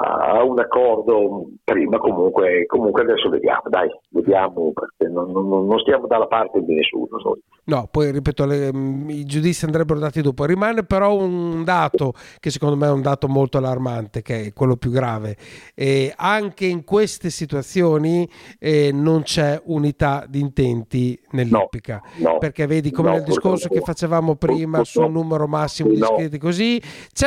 [0.00, 6.06] a un accordo prima, comunque, comunque adesso vediamo, dai, vediamo perché non, non, non stiamo
[6.06, 7.18] dalla parte di nessuno.
[7.22, 7.42] Noi.
[7.64, 10.44] No, poi ripeto, le, mm, i giudizi andrebbero dati dopo.
[10.44, 14.76] Rimane però un dato che secondo me è un dato molto allarmante, che è quello
[14.76, 15.36] più grave.
[15.74, 22.00] E anche in queste situazioni eh, non c'è unità di intenti nell'ippica.
[22.18, 25.98] No, no, perché vedi come no, nel discorso che facevamo prima sul numero massimo di
[25.98, 26.80] iscritti così,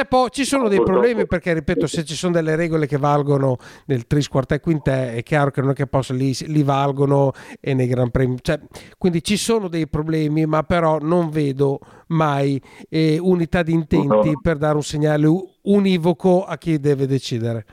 [0.08, 4.06] po- ci sono dei problemi perché, ripeto, se ci sono delle regole che valgono nel
[4.08, 7.88] tris, quartè, quintè, è chiaro che non è che posso, li, li valgono e nei
[7.88, 8.38] Gran Premi.
[8.42, 8.60] Cioè,
[8.98, 14.58] quindi ci sono dei problemi ma però non vedo mai eh, unità di intenti per
[14.58, 15.28] dare un segnale
[15.64, 17.66] univoco a chi deve decidere.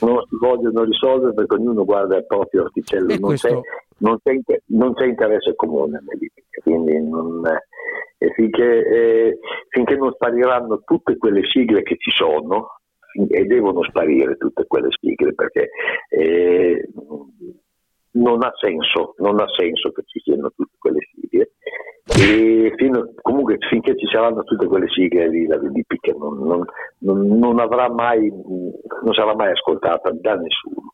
[0.00, 3.48] Non si vogliono risolvere perché ognuno guarda il proprio orticello, non, questo...
[3.48, 3.54] c'è,
[3.98, 6.02] non, c'è, non, c'è, interesse comune
[6.62, 7.42] quindi non,
[8.18, 12.80] eh, finché, eh, finché non spariranno tutte quelle sigle che ci sono,
[13.28, 15.70] e devono sparire tutte quelle sigle perché
[16.08, 16.88] eh,
[18.12, 21.50] non ha senso, non ha senso che ci siano tutte quelle sigle
[22.04, 26.64] E fino, comunque finché ci saranno tutte quelle sigle lì, la VDP non, non,
[26.98, 30.92] non, non avrà mai, non sarà mai ascoltata da nessuno.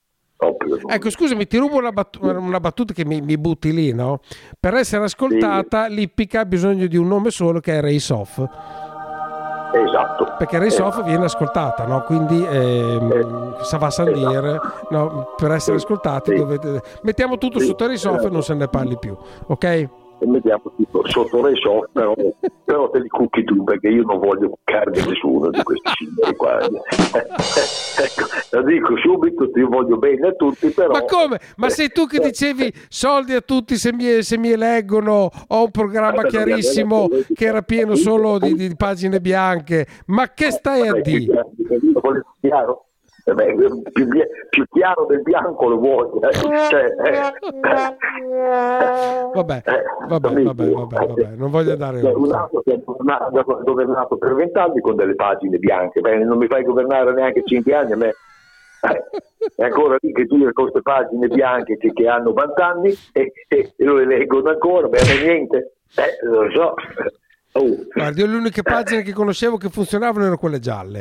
[0.87, 4.19] Ecco, scusami, ti rubo una, battu- una battuta che mi, mi butti lì, no?
[4.59, 8.43] Per essere ascoltata, l'Ippica ha bisogno di un nome solo che è Race Off.
[9.73, 10.35] Esatto.
[10.39, 10.85] Perché Race Eh.
[10.85, 12.03] Off viene ascoltata, no?
[12.03, 14.61] Quindi ehm, Sava Sandir,
[14.91, 15.33] no?
[15.37, 16.83] per essere ascoltati dovete...
[17.03, 17.67] Mettiamo tutto Sì.
[17.67, 19.17] sotto Race Off e non se ne parli più,
[19.47, 19.89] ok?
[20.25, 22.15] Mettiamo tutto sotto le so, però,
[22.65, 26.59] però te li cucchi tu perché io non voglio cuccare nessuno di questi signori qua.
[26.63, 28.25] ecco,
[28.63, 30.93] dico subito, ti voglio bene a tutti, però...
[30.93, 31.39] Ma come?
[31.57, 35.71] Ma sei tu che dicevi soldi a tutti se mi, se mi eleggono, ho un
[35.71, 39.87] programma chiarissimo che era pieno solo di, di pagine bianche.
[40.07, 41.47] Ma che stai a dire?
[42.41, 42.87] chiaro-?
[43.25, 43.55] Eh beh,
[43.93, 44.09] più,
[44.51, 46.09] più chiaro del bianco lo vuoi.
[46.23, 46.33] eh.
[46.33, 47.33] Cioè, eh,
[49.33, 49.63] Vabbè,
[50.09, 52.01] vabbè, vabbè, vabbè, non voglio dare...
[52.01, 56.49] Cioè, un altro che ha governato per vent'anni con delle pagine bianche, Beh, non mi
[56.49, 58.13] fai governare neanche cinque anni a me.
[59.57, 63.75] È ancora lì che tu queste pagine bianche che, che hanno 20 anni e, e-
[63.77, 66.75] e lo eleggono ancora, beh, niente, eh, lo so.
[67.55, 67.77] Oh.
[67.93, 71.01] Guardi, le uniche pagine che conoscevo che funzionavano erano quelle gialle.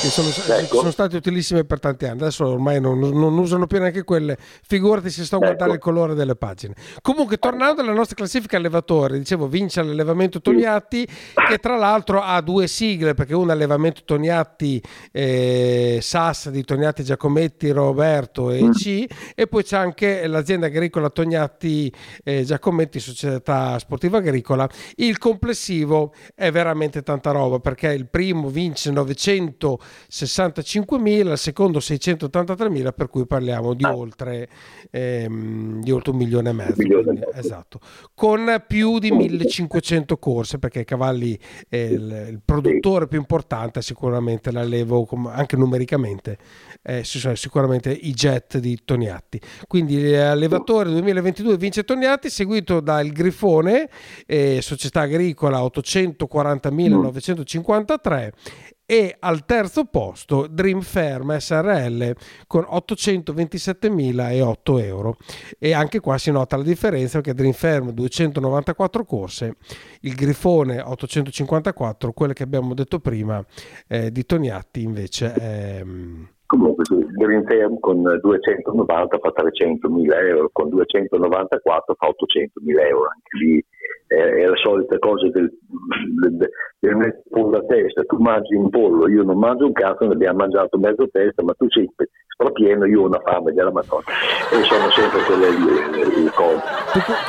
[0.00, 0.76] Che sono, Ecco.
[0.78, 4.38] sono state utilissime per tanti anni, adesso ormai non, non usano più neanche quelle.
[4.66, 5.46] Figurati se sto a Ecco.
[5.48, 6.74] guardare il colore delle pagine.
[7.02, 12.66] Comunque, tornando alla nostra classifica allevatori, dicevo, vince l'allevamento Tognatti, che tra l'altro ha due
[12.66, 14.82] sigle, perché una è allevamento Tognatti
[15.12, 21.92] eh, SAS di Tognatti Giacometti, Roberto e C, e poi c'è anche l'azienda agricola Tognatti
[22.24, 24.66] eh, Giacometti, società sportiva agricola.
[24.96, 28.90] Il complessivo è veramente tanta roba, perché il primo vince
[30.10, 34.48] 965.000, il secondo 683.000, per cui parliamo di oltre,
[34.90, 36.74] ehm, di oltre un milione e mezzo.
[36.74, 37.80] quindi, esatto.
[38.14, 41.38] Con più di 1500 corse, perché i cavalli,
[41.68, 46.38] eh, il, il produttore più importante sicuramente l'allevo anche numericamente,
[46.82, 49.40] eh, sicuramente i jet di Toniatti.
[49.66, 53.88] Quindi allevatore 2022 vince Toniatti, seguito dal Grifone,
[54.26, 58.30] eh, società agricola 840.953
[58.90, 62.12] e al terzo posto Dream Ferm SRL
[62.48, 65.16] con 827.008 euro.
[65.60, 69.54] E anche qua si nota la differenza perché Dream Ferm 294 corse
[70.00, 73.40] il Grifone 854 quelle che abbiamo detto prima
[73.86, 75.84] eh, di Toniatti invece è,
[76.46, 83.36] Comunque sì, Green Ferm con 290 fa 300.000 euro, con 294 fa 800.000 euro, anche
[83.38, 83.64] lì
[84.10, 85.48] eh, è la solita cosa del,
[86.20, 86.50] del,
[86.80, 90.14] del mettere pollo a testa, tu mangi un pollo, io non mangio un cazzo, ne
[90.14, 91.88] abbiamo mangiato mezzo testa, ma tu sei
[92.34, 94.02] strapieno, io ho una fame della madonna,
[94.50, 96.60] e sono sempre quelle lì le, le cose.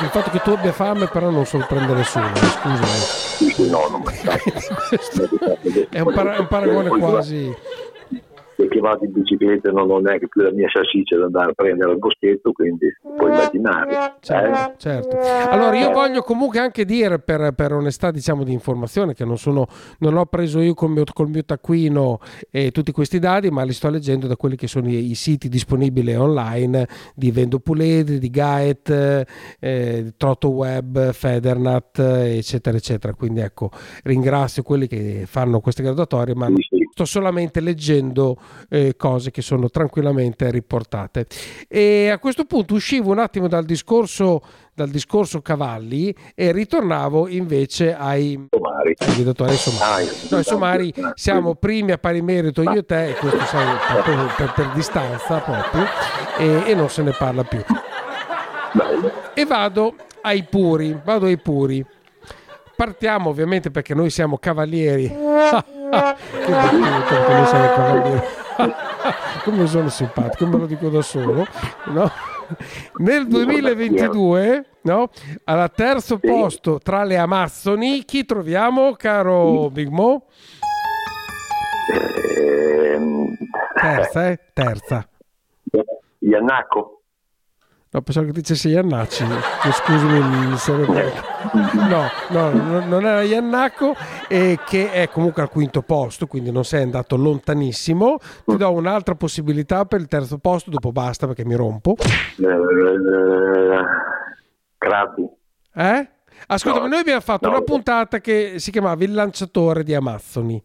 [0.00, 4.02] Il fatto che tu abbia fame però non sorprende nessuno eh, sì, no, non
[5.88, 7.54] è un, para- è un paragone quasi
[8.62, 11.90] perché vado in bicicletta non ho neanche più la mia salsiccia da andare a prendere
[11.90, 12.86] al boschetto, quindi
[13.16, 14.14] puoi immaginare.
[14.20, 14.74] Certo, eh?
[14.76, 15.16] certo.
[15.50, 19.66] Allora io voglio comunque anche dire per, per onestà diciamo di informazione che non, sono,
[19.98, 23.72] non ho preso io col mio, col mio taccuino eh, tutti questi dati ma li
[23.72, 26.86] sto leggendo da quelli che sono i, i siti disponibili online
[27.16, 29.26] di Vendo Puledri, di Gaet,
[29.58, 33.70] eh, Trotto Web, Federnat eccetera eccetera quindi ecco
[34.04, 36.48] ringrazio quelli che fanno queste graduatorie ma
[36.92, 38.36] sto solamente leggendo
[38.68, 41.26] eh, cose che sono tranquillamente riportate.
[41.66, 44.42] E a questo punto uscivo un attimo dal discorso,
[44.74, 48.94] dal discorso cavalli e ritornavo invece ai somari.
[48.98, 50.06] Ai guidatori somari.
[50.28, 54.26] No, i somari siamo primi a pari merito io e te, e questo sai, proprio
[54.36, 55.84] per, per distanza proprio,
[56.36, 57.64] e, e non se ne parla più.
[59.32, 61.82] E vado ai puri, vado ai puri.
[62.76, 65.10] Partiamo ovviamente perché noi siamo cavalieri.
[65.92, 68.22] Che battuta, noi siamo cavalieri.
[69.44, 71.46] come sono simpatico, me lo dico da solo.
[71.86, 72.10] no?
[72.98, 75.10] Nel 2022, no?
[75.44, 80.26] al terzo posto tra le Amazzoni, chi troviamo, caro Big Mo?
[82.36, 83.36] Ehm,
[83.74, 84.38] Terza, eh?
[84.52, 85.08] Terza.
[86.18, 87.01] Iannacco.
[87.94, 89.22] No, pensavo che dicessi Iannacci,
[89.70, 91.12] scusami, mi sarebbe...
[91.74, 93.94] No, no, no, non era Iannacco,
[94.28, 98.16] e che è comunque al quinto posto, quindi non sei andato lontanissimo.
[98.46, 101.94] Ti do un'altra possibilità per il terzo posto, dopo basta perché mi rompo.
[104.78, 105.30] Crabbi.
[105.74, 106.08] Eh?
[106.46, 107.56] Ascoltami, No, noi abbiamo fatto no.
[107.56, 110.62] una puntata che si chiamava Il lanciatore di Amazzoni.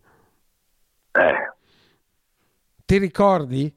[1.11, 1.53] Eh,
[2.85, 3.76] Ti ricordi?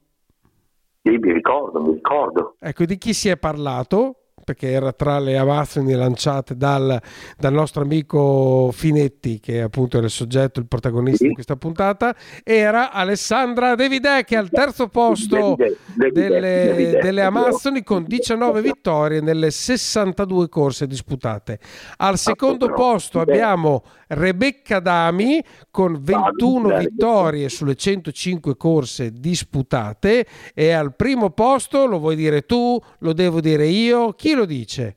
[1.03, 2.57] Sì, mi ricordo, mi ricordo.
[2.59, 4.21] Ecco, di chi si è parlato?
[4.43, 7.01] perché era tra le amazzoni lanciate dal,
[7.39, 12.91] dal nostro amico Finetti, che appunto era il soggetto, il protagonista di questa puntata, era
[12.91, 18.61] Alessandra Davide che è al terzo posto Davide, Davide, delle, Davide, delle Amazzoni con 19
[18.61, 21.59] vittorie nelle 62 corse disputate.
[21.99, 30.73] Al secondo posto abbiamo Rebecca Dami con 21 beh, vittorie sulle 105 corse disputate e
[30.73, 34.97] al primo posto, lo vuoi dire tu, lo devo dire io, chi lo dice?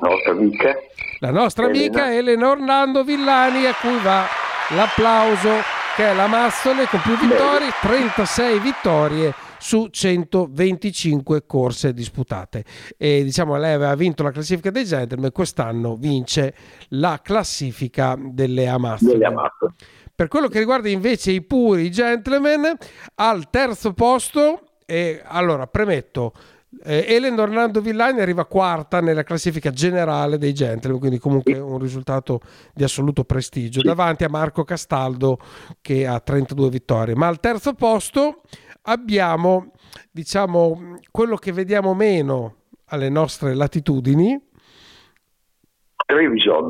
[0.00, 0.76] La nostra amica.
[1.20, 4.26] La nostra amica Elena Orlando Villani a cui va
[4.70, 5.50] l'applauso
[5.94, 9.32] che è la Mazzole con più vittorie, 36 vittorie
[9.62, 12.64] su 125 corse disputate.
[12.96, 16.54] E diciamo lei aveva vinto la classifica dei gentleman, quest'anno vince
[16.88, 19.20] la classifica delle Amazzoni.
[20.14, 22.76] Per quello che riguarda invece i puri gentleman,
[23.14, 26.32] al terzo posto, e allora premetto,
[26.82, 32.40] eh, Elen Orlando Villani arriva quarta nella classifica generale dei gentleman, quindi comunque un risultato
[32.74, 35.38] di assoluto prestigio, davanti a Marco Castaldo
[35.80, 37.14] che ha 32 vittorie.
[37.14, 38.42] Ma al terzo posto
[38.82, 39.72] abbiamo,
[40.10, 42.56] diciamo, quello che vediamo meno
[42.86, 44.40] alle nostre latitudini,
[46.06, 46.68] Trevision.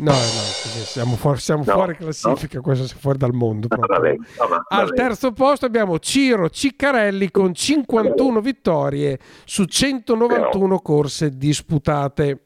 [0.00, 3.66] No, no, siamo fuori, siamo No, fuori classifica, questo è fuori dal mondo.
[3.66, 3.96] proprio.
[3.96, 12.42] Vabbè, vabbè, Al terzo posto abbiamo Ciro Ciccarelli con 51 vittorie su 191 corse disputate.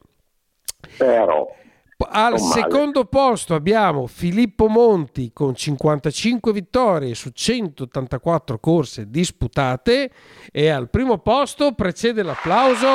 [0.97, 1.47] Però,
[2.09, 10.11] Al secondo posto abbiamo Filippo Monti con 55 vittorie su 184 corse disputate.
[10.51, 12.87] E al primo posto precede l'applauso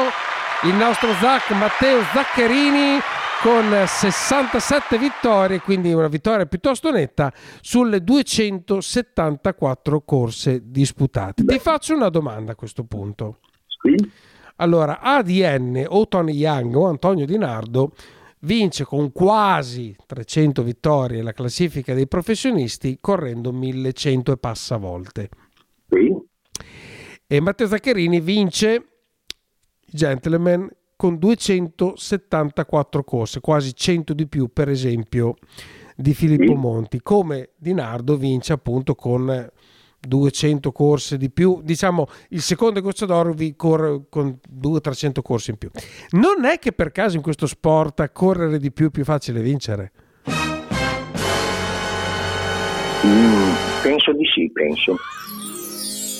[0.64, 2.98] il nostro Zac Matteo Zaccherini
[3.42, 11.44] con 67 vittorie, quindi una vittoria piuttosto netta sulle 274 corse disputate.
[11.44, 13.38] Ti faccio una domanda a questo punto.
[13.80, 13.94] sì,
[14.56, 17.92] Allora, ADN o Tony Young o Antonio Di Nardo
[18.40, 25.28] vince con quasi 300 vittorie la classifica dei professionisti correndo 1100 e passa volte.
[25.88, 26.14] sì,
[27.26, 28.84] E Matteo Zaccherini vince
[29.86, 35.36] gentleman con 274 corse, quasi 100 di più per esempio
[35.94, 36.58] di Filippo Sì.
[36.58, 39.50] Monti, come Di Nardo vince appunto con
[40.00, 45.56] 200 corse di più, diciamo il secondo Goccia d'Oro vi corre con 200-300 corse in
[45.58, 45.70] più.
[46.10, 49.92] Non è che per caso in questo sport correre di più è più facile vincere?
[53.04, 54.96] Mm, penso di sì, penso.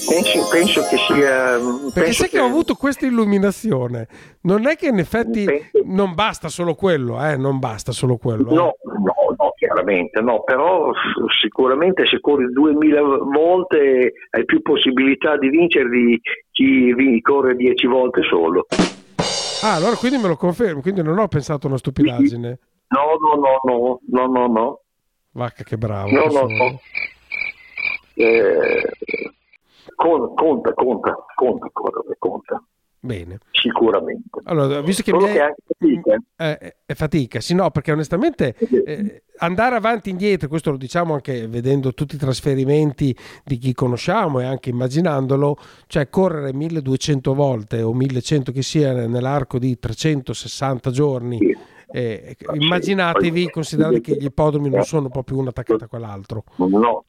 [0.08, 1.58] Penso, penso che sia...
[1.58, 4.08] Perché penso sai che ho avuto questa illuminazione.
[4.42, 5.46] Non è che in effetti
[5.84, 8.50] non basta solo quello, eh, non basta solo quello.
[8.50, 8.54] eh.
[8.54, 10.90] No, no, no, chiaramente no, però
[11.42, 18.22] sicuramente se corri 2000 volte hai più possibilità di vincere di chi corre 10 volte
[18.22, 18.66] solo.
[19.62, 22.58] Ah, allora quindi me lo confermo, quindi non ho pensato a una stupidaggine.
[22.88, 24.80] No, no, no, no, no, no, no.
[25.32, 26.10] Vacca che bravo.
[26.10, 26.56] No, che no, sono.
[26.56, 26.80] no.
[28.14, 28.90] Eh,
[29.94, 32.62] con- conta, conta, conta, conta, conta,
[33.00, 33.38] Bene.
[33.50, 34.40] sicuramente.
[34.44, 36.58] Allora, visto che Solo mi che anche fatica, eh.
[36.60, 41.14] Eh, è fatica, sì, no, perché onestamente eh, andare avanti e indietro, questo lo diciamo
[41.14, 47.82] anche vedendo tutti i trasferimenti di chi conosciamo e anche immaginandolo, cioè correre 1200 volte
[47.82, 51.56] o 1100 che sia nell'arco di 360 giorni.
[51.90, 56.44] eh, immaginatevi, considerate che gli ippodromi non sono proprio uno attaccato a quell'altro.
[56.56, 57.04] No,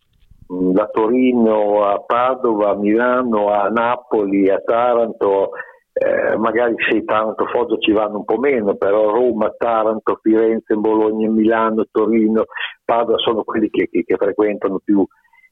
[0.51, 5.51] da Torino a Padova, a Milano, a Napoli, a Taranto,
[5.93, 11.29] eh, magari se tanto Foggia ci vanno un po' meno, però Roma, Taranto, Firenze, Bologna,
[11.29, 12.45] Milano, Torino,
[12.83, 15.05] Padova sono quelli che, che- che frequentano più,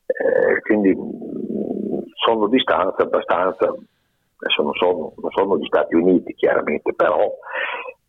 [0.07, 6.93] eh, quindi mh, sono distanze abbastanza, adesso non sono, non sono gli Stati Uniti chiaramente,
[6.95, 7.31] però,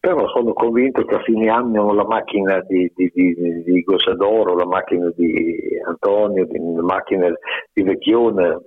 [0.01, 4.66] però sono convinto che a fine anno la macchina di, di, di, di- Gossadoro, la
[4.66, 7.28] macchina di Antonio, la macchina
[7.72, 8.59] di Vecchione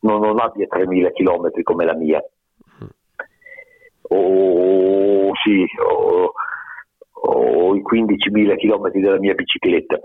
[0.00, 2.22] non, non abbia 3.000 km come la mia.
[4.12, 6.32] O, sì, o,
[7.22, 9.98] o i 15.000 km della mia bicicletta.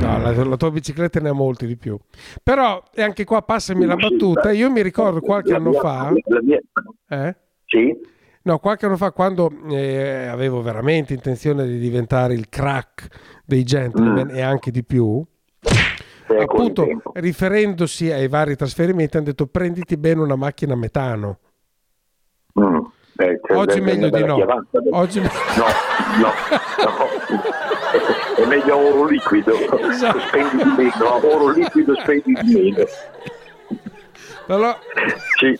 [0.00, 1.98] No, la, la tua bicicletta ne ha molti di più.
[2.42, 6.10] Però, e anche qua passami la battuta, io mi ricordo qualche anno fa...
[6.24, 6.60] la mia-
[7.08, 7.36] Eh?
[7.66, 7.94] Sì?
[8.42, 13.06] No, qualche anno fa, quando eh, avevo veramente intenzione di diventare il crack
[13.44, 14.34] dei gentleman Mm.
[14.34, 15.22] e anche di più,
[16.40, 21.38] appunto, riferendosi ai vari trasferimenti, hanno detto prenditi bene una macchina a metano.
[22.58, 22.76] Mm.
[23.16, 24.34] Eh, cioè, Oggi è meglio di no.
[24.36, 24.66] chiavata.
[24.92, 25.28] Oggi No,
[26.20, 26.32] no,
[26.84, 28.42] no.
[28.42, 29.52] È meglio oro liquido.
[29.90, 30.18] Esatto.
[30.20, 31.26] Spendi di meno.
[31.26, 32.84] Oro liquido spendi di meno.
[34.46, 34.78] Allora,
[35.38, 35.58] Sì.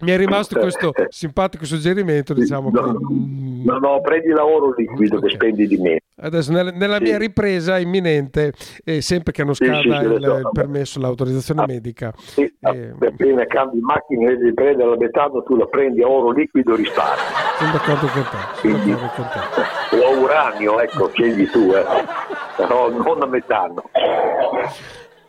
[0.00, 2.70] Mi è rimasto questo simpatico suggerimento, diciamo.
[2.72, 5.98] No, che, mm, no, no, prendi lavoro liquido che spendi di meno.
[6.16, 8.52] Adesso nella, nella mia ripresa imminente,
[8.84, 10.36] eh, sempre che non Sì, scada sì, sì, lo il, so.
[10.36, 15.56] il permesso, l'autorizzazione medica, Sì, eh, appena cambi macchina e devi prendere la metano, tu
[15.56, 17.22] la prendi a oro liquido risparmi.
[17.58, 18.60] sono d'accordo con te.
[18.60, 19.82] Quindi- con te.
[19.94, 21.84] O a uranio, ecco, scegli tu, eh.
[22.56, 23.84] però non a metano.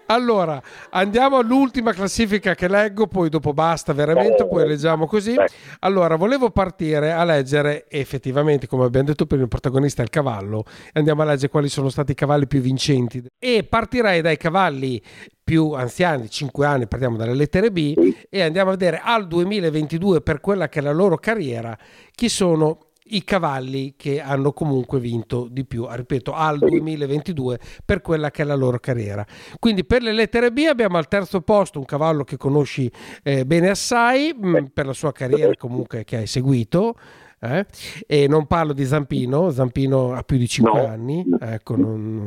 [0.08, 5.36] Allora, andiamo all'ultima classifica che leggo, poi dopo basta veramente, poi leggiamo così.
[5.80, 10.64] Allora, volevo partire a leggere effettivamente, come abbiamo detto prima, il protagonista è il cavallo.
[10.94, 13.24] Andiamo a leggere quali sono stati i cavalli più vincenti.
[13.40, 15.02] E partirei dai cavalli
[15.44, 17.94] più anziani, 5 anni, partiamo dalle lettere B,
[18.30, 21.78] e andiamo a vedere al 2022 per quella che è la loro carriera,
[22.12, 28.32] chi sono i cavalli che hanno comunque vinto di più, ripeto, al 2022 per quella
[28.32, 29.26] che è la loro carriera.
[29.60, 32.92] Quindi per le lettere B abbiamo al terzo posto un cavallo che conosci
[33.24, 36.96] eh, bene assai mh, per la sua carriera comunque che hai seguito.
[37.42, 37.66] eh.
[38.08, 40.88] E non parlo di Zampino, Zampino ha più di 5 No.
[40.88, 42.26] anni, ecco, non-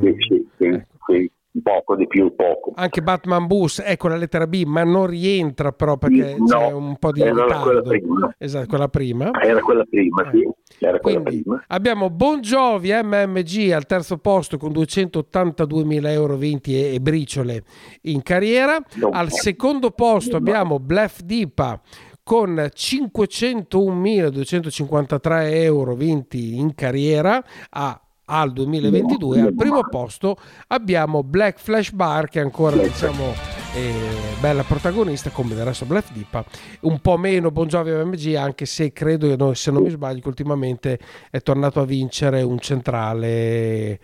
[0.56, 1.28] sì,
[1.62, 2.72] poco di più, poco.
[2.74, 6.72] anche Batman Bus è con la lettera B, ma non rientra però perché No, c'è
[6.72, 7.82] un po' di era quella ritardo.
[7.88, 8.34] prima.
[8.38, 9.30] Esatto, quella prima.
[9.42, 10.48] Era quella prima, sì.
[10.80, 11.64] Era quella Quindi prima.
[11.68, 17.62] abbiamo Bon Jovi MMG al terzo posto con 282.000 euro vinti e, e briciole
[18.02, 18.78] in carriera.
[18.94, 21.80] Non Al secondo posto abbiamo Blef Dipa
[22.22, 28.00] con 501.253 euro vinti in carriera a-
[28.30, 30.36] al 2022 al primo posto
[30.68, 33.32] abbiamo Black Flash Bar che ancora diciamo
[33.74, 36.44] eh, bella protagonista come del resto Black Dipa
[36.82, 40.28] un po' meno Bon Jovi MMG anche se credo no, se non mi sbaglio che
[40.28, 40.98] ultimamente
[41.30, 43.98] è tornato a vincere un centrale.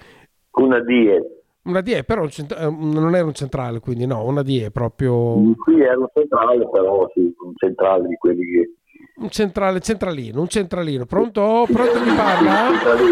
[0.53, 1.43] Una DE.
[1.65, 5.35] una DE però cent- eh, non era un centrale quindi no una DE proprio.
[5.57, 8.75] Qui era un centrale, però sì, un centrale di quelli che...
[9.17, 11.07] un centrale centralino un centralino.
[11.07, 11.67] Pronto?
[11.71, 12.71] Pronto mi parla?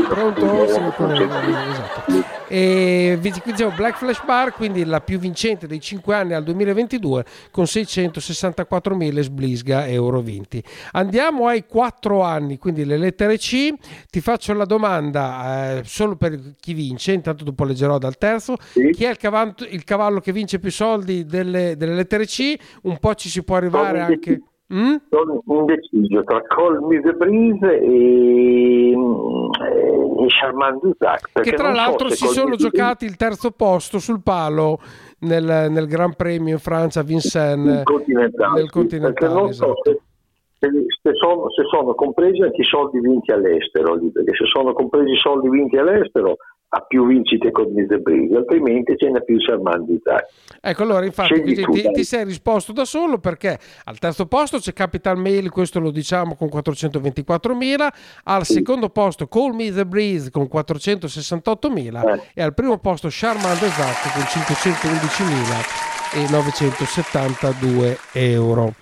[0.09, 0.69] Pronto?
[0.69, 1.39] Sì, quello-
[1.71, 2.31] esatto.
[2.49, 7.65] E dicevo Black Flash Bar quindi la più vincente dei 5 anni al 2022 con
[7.65, 10.63] 664.000 sblisga euro vinti.
[10.93, 13.73] Andiamo ai 4 anni quindi le lettere C.
[14.11, 17.13] Ti faccio la domanda eh, solo per chi vince.
[17.13, 18.57] Intanto dopo leggerò dal terzo.
[18.73, 22.55] Chi è il cavallo, il cavallo che vince più soldi delle, delle lettere C?
[22.83, 24.43] Un po' ci si può arrivare Sono anche
[24.75, 24.95] Mm?
[25.11, 26.43] Sono indeciso tra
[26.81, 31.43] Me The Breeze e, e Charmant Duzac.
[31.43, 34.79] che tra l'altro si sono giocati il terzo posto sul palo
[35.21, 38.61] nel, nel Gran Premio in Francia Vincennes continentale.
[38.61, 40.03] nel continentale Perché non so esatto.
[40.59, 40.71] se,
[41.03, 45.19] se- sono, se sono compresi anche i soldi vinti all'estero, perché se sono compresi i
[45.19, 46.37] soldi vinti all'estero
[46.75, 50.25] ha più vincite con Breeze, altrimenti ce n'è più Charmant Duzac.
[50.59, 54.73] ecco allora infatti tu, ti, ti sei risposto da solo perché al terzo posto c'è
[54.73, 57.89] Capital Mail questo lo diciamo con 424.000
[58.25, 62.21] al secondo posto Call Me The Breeze con 468.000 Eh.
[62.35, 64.23] e al primo posto Charmant Esatto con
[66.63, 68.75] 511.972 euro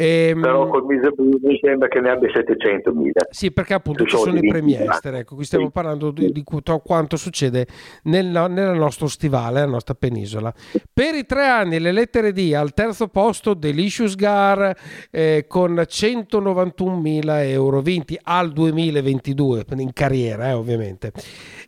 [0.00, 3.10] Ehm, Però col Breeze mi sembra che ne abbia 700.000.
[3.28, 5.18] Sì, perché appunto ci sono i premi esteri.
[5.18, 7.66] Ecco, qui stiamo parlando di, di qu- quanto succede
[8.04, 10.54] nel, nel nostro stivale, nella nostra penisola.
[10.90, 14.74] Per i tre anni, le lettere D al terzo posto, Delicious Gar
[15.10, 21.12] eh, con 191.000 euro vinti al 2022, in carriera, eh, ovviamente.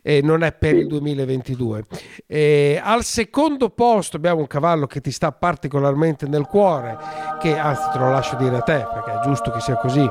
[0.01, 1.83] Eh, non è per il 2022.
[2.25, 6.97] Eh, al secondo posto abbiamo un cavallo che ti sta particolarmente nel cuore,
[7.39, 10.09] che anzi te lo lascio dire a te, perché è giusto che sia così.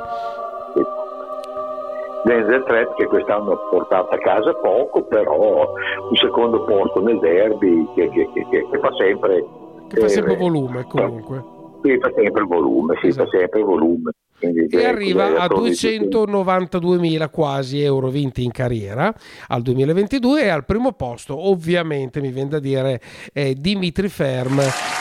[2.24, 5.72] Denzel Trap che quest'anno ha portato a casa poco, però
[6.08, 9.44] un secondo posto nel derby che, che- che- che- fa sempre...
[9.88, 11.44] Che fa sempre eh, volume comunque.
[11.82, 14.12] Sì, fa sempre volume, sì, fa sempre volume.
[14.42, 19.14] Quindi, E arriva a attori- 292.000 quasi euro vinti in carriera
[19.46, 23.00] al 2022 e al primo posto ovviamente mi viene da dire
[23.32, 24.56] è Dimitri Ferm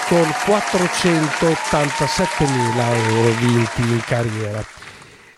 [0.08, 4.64] con 487.000 euro vinti in carriera.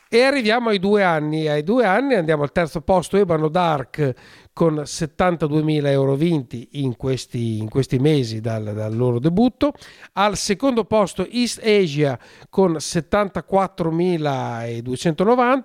[0.10, 1.48] E arriviamo ai due anni.
[1.48, 4.14] Ai due anni andiamo al terzo posto Ebano Dark
[4.54, 9.74] con 72.000 euro vinti in questi, in questi mesi dal, dal loro debutto.
[10.14, 12.18] Al secondo posto East Asia
[12.50, 15.64] con 74.290.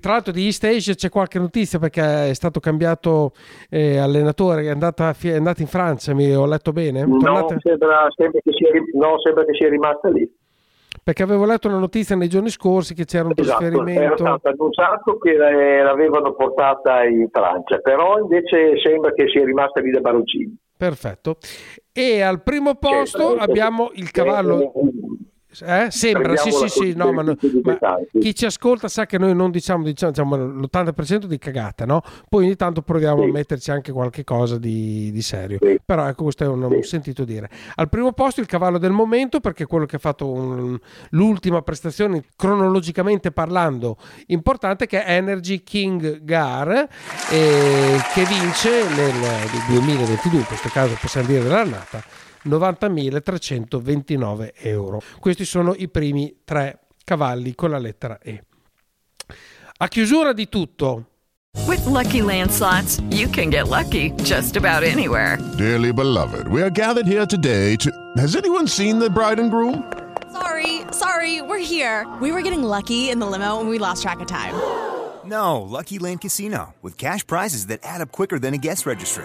[0.00, 3.32] Tra l'altro di East Asia c'è qualche notizia perché è stato cambiato
[3.70, 7.06] eh, allenatore, è andata, è andata in Francia, mi ho letto bene?
[7.06, 10.28] No, sembra, sembra sia, no, sembra che sia rimasta lì.
[11.06, 14.16] Perché avevo letto una notizia nei giorni scorsi che c'era un Esatto, era trasferimento.
[14.16, 19.92] stato annunciato che eh, l'avevano portata in Francia, però invece sembra che sia rimasta lì
[19.92, 20.56] da Baroncini.
[20.76, 21.36] Perfetto.
[21.92, 23.36] E al primo posto Certo.
[23.40, 24.72] abbiamo il cavallo.
[25.62, 25.88] Eh?
[25.90, 27.78] Sembra, sì, sì, sì, no, ma, no, ma
[28.18, 32.02] chi ci ascolta sa che noi non diciamo, diciamo, diciamo l'80% di cagata, no?
[32.28, 33.28] Poi ogni tanto proviamo sì.
[33.28, 35.58] a metterci anche qualche cosa di, di serio.
[35.60, 35.78] Sì.
[35.84, 37.48] Però ecco, questo è un, un, sentito dire.
[37.76, 40.78] Al primo posto il cavallo del momento, perché è quello che ha fatto un,
[41.10, 43.96] l'ultima prestazione cronologicamente parlando
[44.26, 46.88] importante, che è Energy King Gar,
[47.30, 49.14] eh, che vince nel
[49.68, 55.02] 2022, in questo caso possiamo dire dell'annata 90.329 euro.
[55.20, 58.42] Questi sono i primi tre cavalli con la lettera E.
[59.78, 61.10] A chiusura di tutto.
[61.66, 65.38] With lucky landslots, you can get lucky just about anywhere.
[65.56, 67.90] Dearly beloved, we are gathered here today to.
[68.16, 69.82] Has anyone seen the bride and groom?
[70.32, 72.06] Sorry, sorry, we're here.
[72.20, 74.54] We were getting lucky in the limo and we lost track of time.
[75.24, 79.24] No, Lucky Land Casino, with cash prizes that add up quicker than a guest registry.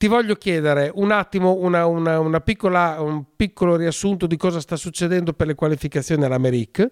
[0.00, 4.76] Ti voglio chiedere un attimo una, una, una piccola, un piccolo riassunto di cosa sta
[4.76, 6.90] succedendo per le qualificazioni all'Americ,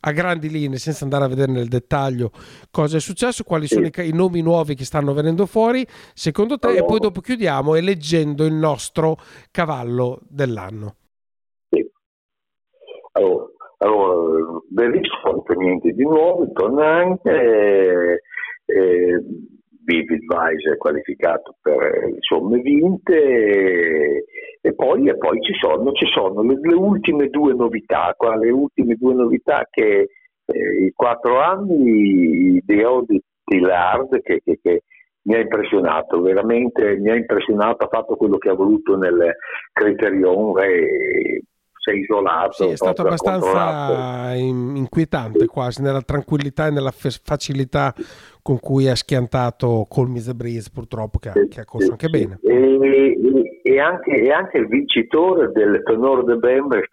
[0.00, 2.30] a grandi linee, senza andare a vedere nel dettaglio
[2.70, 5.82] cosa è successo, quali sono i, i nomi nuovi che stanno venendo fuori,
[6.12, 6.82] secondo te, allora.
[6.82, 9.16] e poi dopo chiudiamo eleggendo il nostro
[9.50, 10.96] cavallo dell'anno.
[13.12, 13.46] Allora,
[13.78, 18.20] allora Berlusconi niente di nuovo, torna anche eh,
[18.66, 19.24] eh,
[19.92, 24.24] Vivid Vice è qualificato per somme vinte
[24.60, 28.50] e, poi, e poi, ci sono, ci sono le, le, ultime due novità, qua, le
[28.50, 30.08] ultime due novità che
[30.46, 34.82] eh, i quattro anni di Audi Tillard che, che, che
[35.24, 39.34] mi ha impressionato, veramente mi ha impressionato, ha fatto quello che ha voluto nel
[39.72, 41.42] Criterion e
[41.82, 42.52] sei isolato.
[42.52, 47.92] Sì, è stato abbastanza inquietante quasi nella tranquillità e nella facilità
[48.40, 52.38] con cui ha schiantato the Breeze purtroppo che ha, che ha corso anche bene.
[52.42, 53.16] E,
[53.62, 56.88] e, anche, e, anche, il vincitore del Tenor de Bembre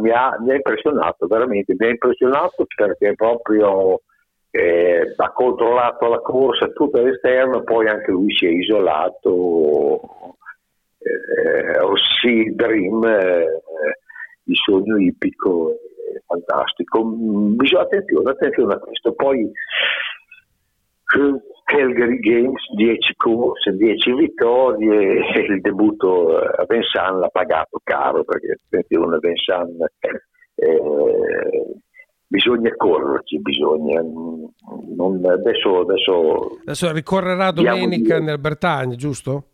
[0.00, 4.00] mi ha, mi ha impressionato, veramente mi ha impressionato perché proprio
[4.50, 10.00] eh, ha controllato la corsa tutta l'esterno, poi anche lui si è isolato.
[11.02, 13.60] Eh, Ossi Dream eh,
[14.50, 17.04] il sogno ippico è fantastico.
[17.04, 19.12] Mm, bisogna attenzione, attenzione a questo.
[19.12, 28.24] Poi eh, Calgary Games, 10 corse, 10 vittorie, il debutto a Vincent l'ha pagato caro
[28.24, 29.92] perché attenzione Vincent
[30.56, 31.76] eh,
[32.26, 34.02] bisogna correrci, bisogna.
[34.02, 34.44] Mm,
[34.96, 39.44] non, adesso, adesso, adesso ricorrerà domenica nel Bretagne, giusto?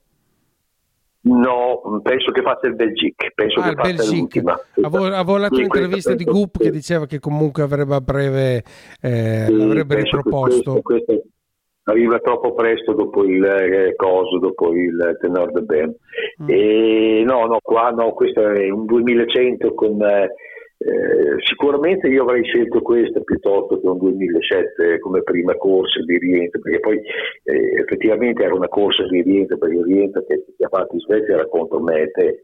[1.26, 3.32] No, penso che faccia il Belgic.
[3.34, 4.18] Penso ah, che faccia Belgic.
[4.18, 4.60] l'ultima.
[4.82, 8.62] Avevo, letto sì, un'intervista di Goop che diceva che comunque avrebbe a breve
[9.00, 10.80] eh, sì, l'avrebbe riproposto.
[10.82, 11.22] Questo, questo
[11.84, 15.96] arriva troppo presto dopo il eh, coso, dopo il tenor de Ben.
[16.42, 16.46] Mm.
[16.48, 20.32] E no, no, qua no, questo è un 2100 con eh,
[20.78, 26.60] eh, sicuramente io avrei scelto questa piuttosto che un 2007 come prima corsa di rientro,
[26.60, 26.96] perché poi
[27.44, 31.00] eh, effettivamente era una corsa di rientro per il rientro che, che ha fatto in
[31.00, 32.40] Svezia era contro me te.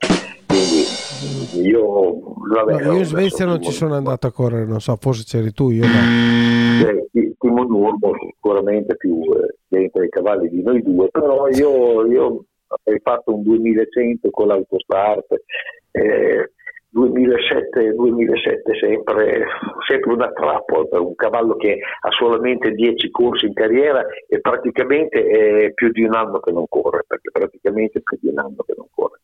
[0.46, 4.96] Quindi io, vabbè, no, io in Svezia non ci sono andato a correre, non so,
[4.96, 6.88] forse c'eri tu, io no.
[6.88, 12.44] Eh, Timo Nurmo sicuramente più eh, dentro i cavalli di noi due, però io, io
[12.66, 15.42] avrei fatto un 2100 con l'autostart.
[15.90, 16.50] Eh,
[16.94, 19.46] 2007-2007 sempre,
[19.88, 25.24] sempre una trappola per un cavallo che ha solamente 10 corsi in carriera e praticamente
[25.24, 28.62] è più di un anno che non corre, perché praticamente è più di un anno
[28.66, 29.20] che non corre.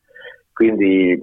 [0.52, 1.20] Quindi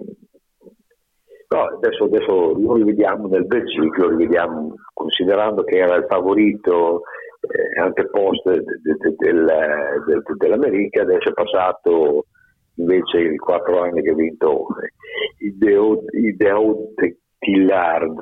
[1.49, 7.01] no, adesso, adesso lo rivediamo nel bel ciclo, lo rivediamo considerando che era il favorito
[7.41, 12.25] eh, anteposto de, de, de, del, del, dell'America, adesso è passato
[12.75, 14.67] invece i quattro anni che ha vinto
[16.35, 18.17] Deote Tillard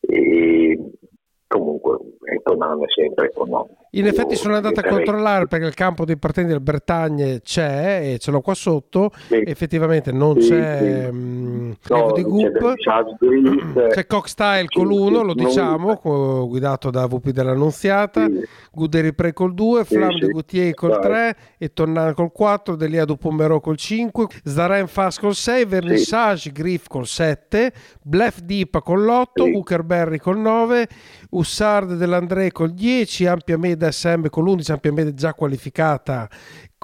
[0.00, 0.78] e
[1.46, 1.98] comunque
[2.42, 3.68] Tonano è sempre Tonano.
[3.92, 8.18] In effetti sono andato a controllare perché il campo dei partenti del Bretagne c'è e
[8.18, 9.10] ce l'ho qua sotto.
[9.14, 9.42] Sì.
[9.44, 11.12] Effettivamente non sì, c'è sì.
[11.12, 11.55] Mh,
[11.88, 12.74] no, di Goop.
[12.74, 16.00] C'è, c'è Cockstyle con l'1, lo diciamo,
[16.48, 18.26] guidato da VP dell'Annunziata.
[18.26, 18.46] Sì.
[18.70, 23.60] Guderi Pre col 2, Flam de Gautier col 3 e Tonnan col 4, Delia Dupomero
[23.60, 30.18] col 5, Zaren Fast col 6, Vernissage Griff col 7, Blef Deep con l'8, Uckerberry
[30.18, 30.88] col 9,
[31.30, 36.28] Ussard dell'André col 10, Ampia Meda SM con l'11, Ampia Meda già qualificata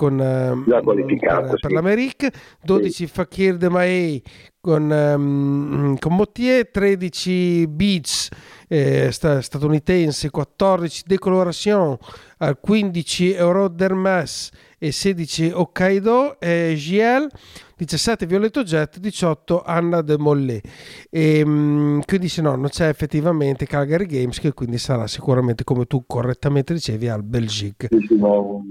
[0.03, 1.55] con, ehm, per, sì.
[1.61, 2.29] per l'Americ,
[2.65, 3.07] 12 sì.
[3.07, 4.23] Fakir de Maei
[4.61, 8.29] con, um, con Mottier, 13 Beach
[8.67, 11.97] eh, sta- statunitense, 14 Decoloration,
[12.39, 17.29] al 15 Eurodermas e 16 Hokkaido, e GL,
[17.77, 20.67] 17 Violetto Jet, 18 Anna de Mollet.
[21.11, 25.87] E, mm, quindi se no non c'è effettivamente Calgary Games che quindi sarà sicuramente come
[25.87, 27.89] tu correttamente dicevi al Belgique.
[27.89, 28.65] Sì, no,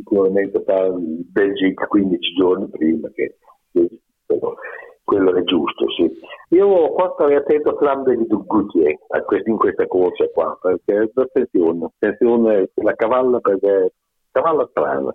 [0.00, 3.36] sicuramente il Belgique 15 giorni prima che
[3.72, 4.56] quello,
[5.04, 6.10] quello è giusto sì.
[6.54, 7.94] io qua starei attento a
[8.46, 13.92] Gutier a quest- in questa corsa qua perché attenzione attenzione la cavalla perché
[14.30, 15.14] cavalla strana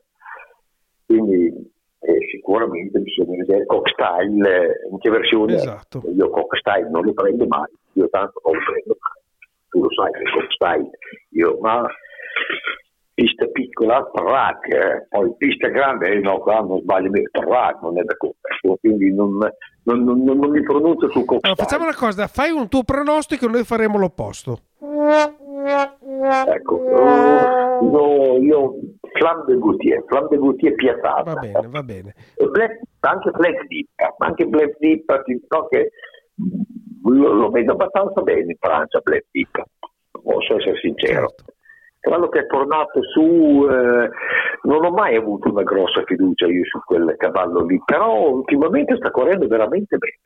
[1.05, 5.55] quindi eh, sicuramente bisogna vedere Cockstyle eh, in che versione è.
[5.55, 6.03] Esatto.
[6.15, 9.23] io Cockstyle non lo prendo mai io tanto non lo prendo mai
[9.69, 10.89] tu lo sai che Cockstyle
[11.29, 11.85] io ma
[13.15, 18.03] pista piccola track eh, poi pista grande eh, no qua non sbaglio track non è
[18.03, 19.37] da contesto quindi non,
[19.83, 23.45] non, non, non- mi pronuncio su Cockstyle Allora, facciamo una cosa, fai un tuo pronostico
[23.45, 24.59] e noi faremo l'opposto.
[26.47, 28.73] ecco eh, io, io
[29.13, 32.13] Flamme de Gautier Flamme de Gautier piazzata Va bene, va bene.
[32.51, 33.87] Black- anche Black Deep
[34.17, 35.91] anche Black Deep dico che
[37.03, 39.63] lo, lo vedo abbastanza bene in Francia Black Deep
[40.21, 41.43] posso essere sincero Certo.
[42.05, 44.09] Quello che è tornato su eh,
[44.63, 49.11] non ho mai avuto una grossa fiducia io su quel cavallo lì però ultimamente sta
[49.11, 50.19] correndo veramente bene.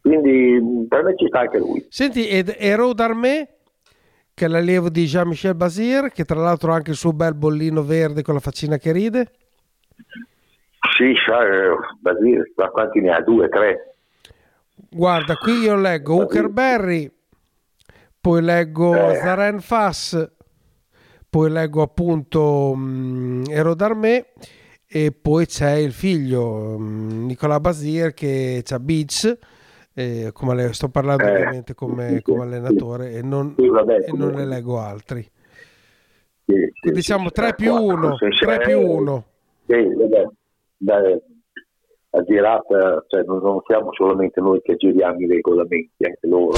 [0.00, 1.86] Quindi mh, per me ci sta anche lui.
[1.88, 3.48] Senti, ed Hero d'Armé,
[4.34, 7.82] che è l'allievo di Jean-Michel Basir, che tra l'altro ha anche il suo bel bollino
[7.82, 9.30] verde con la faccina che ride.
[10.96, 13.20] sì eh, Basile ma quanti ne ha?
[13.22, 13.94] Due tre?
[14.90, 17.10] Guarda, qui io leggo Huckerberry,
[18.20, 19.14] poi leggo Eh.
[19.16, 20.33] Zaren Fass,
[21.34, 24.26] poi leggo appunto mh, Hero d'Armé
[24.86, 29.36] e poi c'è il figlio mh, Nicola Basir che c'ha Beach,
[29.94, 34.04] eh, come sto parlando Eh, ovviamente come, sì, sì, come allenatore e non, Sì, vabbè,
[34.06, 35.22] e non ne leggo altri.
[35.22, 35.32] Sì,
[36.52, 39.24] sì, Quindi diciamo sì, 3 sì, più quattro, 1, sì, sì, 3 più 1.
[39.66, 40.26] Sì, vabbè,
[40.76, 41.20] dai,
[42.10, 46.56] la girata, cioè non, non siamo solamente noi che giriamo i regolamenti, anche loro.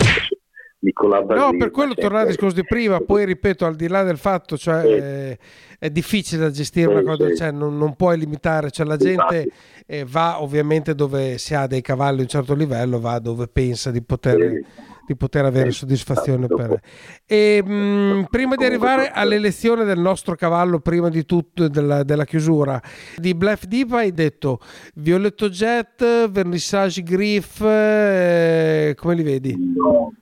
[0.87, 4.05] Nicola No, Basile, per quello tornare al discorso di prima, poi ripeto, al di là
[4.05, 4.89] del fatto, cioè, Sì.
[4.89, 5.39] eh,
[5.81, 7.37] è difficile da gestire una Sì, cosa, sì.
[7.37, 9.51] cioè, non, non puoi limitare, cioè, la gente
[9.85, 13.91] eh, va ovviamente dove si ha dei cavalli a un certo livello, va dove pensa
[13.91, 14.61] di poter,
[15.07, 16.57] di poter avere soddisfazione esatto.
[16.69, 16.81] per...
[17.27, 22.81] E, mh, prima di arrivare all'elezione del nostro cavallo, prima di tutto della, della chiusura,
[23.17, 24.61] di Bluff Deep hai detto
[24.95, 29.55] Violetto Jet, Vernissage Griff, eh, come li vedi?
[29.77, 30.13] No,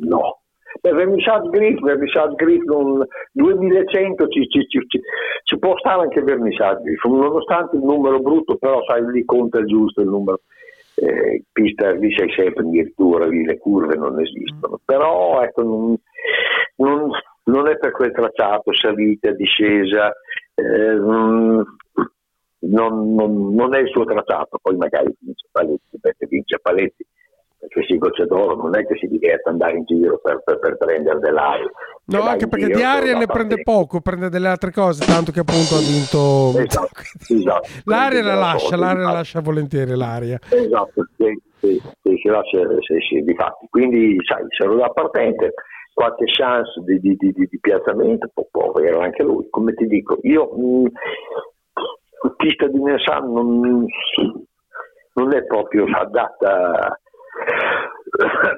[0.00, 0.40] no.
[0.80, 5.00] Per Vernissage Griff, Vernissage Griff non, 2100 ci, ci- ci- ci-
[5.42, 9.66] ci può stare anche Vernissage Griff, nonostante il numero brutto, però sai lì conta il
[9.66, 10.40] giusto il numero.
[10.94, 15.96] Eh, pista lì sei sempre in virtù, lì le curve non esistono, però ecco, non,
[16.76, 17.10] non-
[17.44, 20.12] non è per quel tracciato, salita, discesa,
[20.54, 21.64] eh, non,
[22.60, 27.06] non- non- non è il suo tracciato, poi magari vince Paletti, perché vince Paletti,
[27.86, 31.18] si goccia d'oro, non è che si diverte andare in giro per, per- per prendere
[31.18, 31.70] dell'aria.
[32.06, 35.40] No, anche perché di aria ne parte- prende poco, prende delle altre cose, tanto che
[35.40, 36.58] appunto ha vinto.
[36.58, 37.68] Esatto, esatto.
[37.84, 40.38] L'aria la lascia, l'aria la lascia volentieri l'aria.
[40.48, 43.66] Esatto, sì, sì, sì, lascia, sì, sì, difatti.
[43.68, 45.52] Quindi, sai, se lo dà partente,
[45.92, 49.46] qualche chance di, di- di- di- di piazzamento può, può avere anche lui.
[49.50, 50.86] Come ti dico, io mh,
[52.36, 53.84] pista di Nessan non,
[55.14, 56.98] non è proprio adatta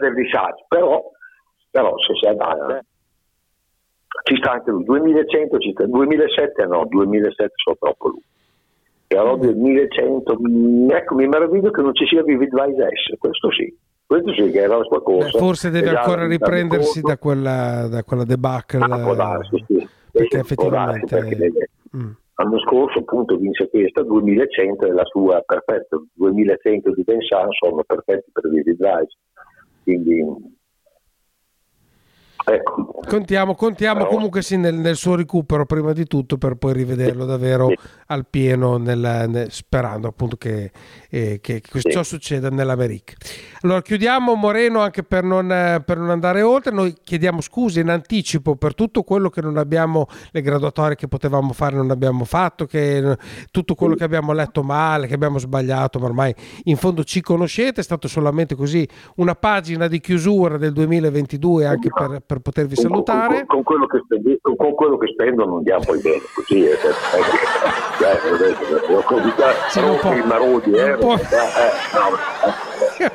[0.01, 1.03] del disagio, però,
[1.71, 2.81] però se si adatta
[4.25, 4.85] ci sta anche lui.
[4.85, 8.23] 2100 ci sta, 2007 no, 2007 sono troppo lui.
[9.07, 13.77] Però 2100, mh, ecco, mi meraviglio che non ci sia Vivid Vice S, questo sì.
[14.07, 15.39] Questo sì che era la sua Beh, corsa.
[15.39, 18.81] forse deve ancora riprendersi da quella, da quella debacle.
[18.85, 19.89] Ah, può darsi, sì.
[20.11, 21.17] perché può darsi, effettivamente.
[21.17, 22.11] perché deve- Mm.
[22.41, 28.31] L'anno scorso appunto vinse questa, 2100 è la sua perfetta, 2100 di Bensan sono perfetti
[28.33, 29.19] per Vivid Vice.
[29.83, 30.25] Quindi
[32.55, 36.73] ecco, Contiamo, contiamo Però- comunque sì nel, nel suo recupero prima di tutto per poi
[36.75, 37.77] rivederlo davvero Sì.
[38.07, 40.71] al pieno nel- nel- sperando appunto che,
[41.09, 41.91] eh, che- che Sì.
[41.91, 43.15] ciò succeda nell'America.
[43.63, 45.49] Allora chiudiamo Moreno anche per non,
[45.85, 50.07] per non andare oltre, noi chiediamo scusa in anticipo per tutto quello che non abbiamo,
[50.31, 53.17] le graduatorie che potevamo fare non abbiamo fatto, che,
[53.51, 56.35] tutto quello che abbiamo letto male, che abbiamo sbagliato, ma ormai
[56.65, 58.87] in fondo ci conoscete, è stato solamente così
[59.17, 63.45] una pagina di chiusura del 2022 anche per, per potervi con, salutare.
[63.47, 66.73] con- con quello che spendi- con- quello che spendo non diamo poi bene, così è,
[66.73, 66.93] è, è,
[69.81, 72.17] non può- rompi i maroni, eh, può- eh, eh, no,
[72.47, 72.53] eh,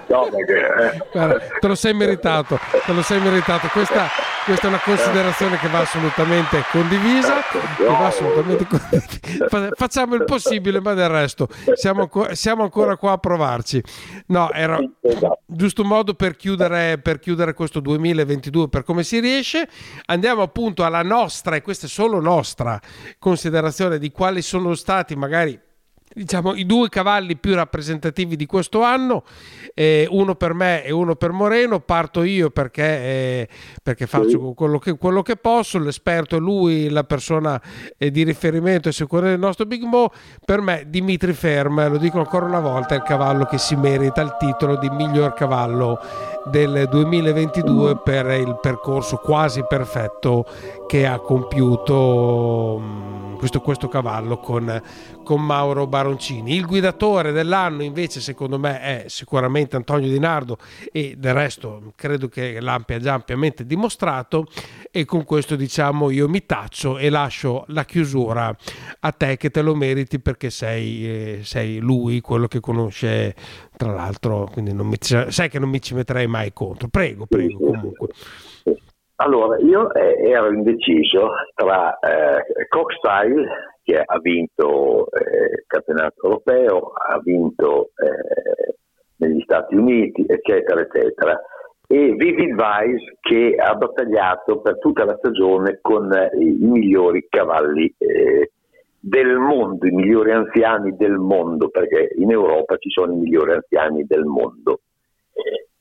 [0.08, 0.98] No, perché, eh.
[1.12, 3.68] Guarda, te lo sei meritato, te lo sei meritato.
[3.72, 4.08] Questa,
[4.46, 7.42] questa è una considerazione che va assolutamente condivisa.
[7.76, 9.70] Che va assolutamente condivisa.
[9.76, 13.84] Facciamo il possibile, ma del resto siamo, siamo ancora qua a provarci.
[14.28, 14.78] No, era
[15.46, 19.68] giusto un modo per chiudere, per chiudere questo 2022 per come si riesce.
[20.06, 22.80] Andiamo appunto alla nostra, e questa è solo nostra
[23.18, 25.60] considerazione di quali sono stati magari
[26.16, 29.24] diciamo, i due cavalli più rappresentativi di questo anno,
[29.74, 31.82] eh, uno per me e uno per Moreno.
[31.82, 33.50] Parto io perché, eh,
[33.84, 35.78] perché faccio quello che, quello che, posso.
[35.78, 37.62] L'esperto è lui, la persona
[37.98, 40.12] eh, di riferimento è sicuramente il nostro Big Mo.
[40.44, 44.22] Per me, Dimitri Ferm, lo dico ancora una volta, è il cavallo che si merita
[44.22, 46.00] il titolo di miglior cavallo
[46.46, 50.46] del 2022 per il percorso quasi perfetto
[50.88, 54.82] che ha compiuto mm, questo, questo cavallo con,
[55.24, 56.56] con Mauro Baroncini.
[56.56, 60.58] Il guidatore dell'anno invece secondo me è sicuramente Antonio Di Nardo
[60.92, 64.48] e del resto credo che l'ampia già ampiamente dimostrato
[64.92, 68.56] e con questo diciamo io mi taccio e lascio la chiusura
[69.00, 73.36] a te che te lo meriti perché sei, eh, sei lui quello che conosce
[73.76, 76.88] tra l'altro quindi non mi, sai che non mi ci metterei mai contro.
[76.90, 78.08] Prego prego comunque.
[79.18, 83.48] Allora, io eh, ero indeciso tra eh, Cockstyle,
[83.82, 88.76] che ha vinto eh, il campionato europeo, ha vinto eh,
[89.18, 91.42] negli Stati Uniti, eccetera, eccetera,
[91.88, 97.94] e Vivid Vice, che ha battagliato per tutta la stagione con eh, i migliori cavalli
[97.98, 98.52] eh,
[99.08, 104.04] del mondo, i migliori anziani del mondo, perché in Europa ci sono i migliori anziani
[104.04, 104.80] del mondo,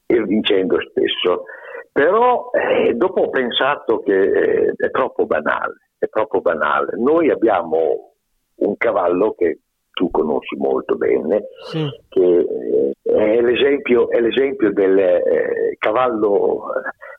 [0.07, 1.45] e vincendo spesso.
[1.91, 6.99] Però eh, dopo ho pensato che eh, è troppo banale, è troppo banale.
[6.99, 8.13] Noi abbiamo
[8.57, 9.61] un cavallo che
[9.93, 11.89] tu conosci molto bene, sì.
[12.11, 16.73] che eh, è, l'esempio, è l'esempio del, eh, cavallo,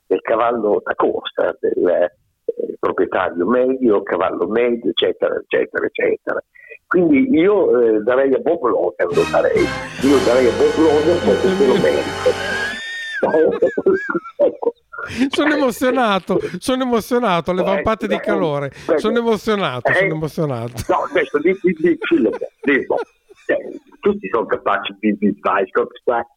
[0.06, 2.16] del cavallo da corsa, del eh,
[2.86, 6.42] proprietario medio, cavallo medio, eccetera, eccetera, eccetera.
[6.86, 9.64] Quindi io eh, darei a Bob Logan, lo darei.
[10.02, 12.30] Io darei a Bob Logan perché se lo merito.
[15.30, 20.72] sono emozionato, sono emozionato, le vampate di calore, sono emozionato, sono emozionato.
[20.88, 21.98] No, adesso di, di, di,
[22.62, 22.86] di
[24.00, 25.66] tutti sono capaci di fare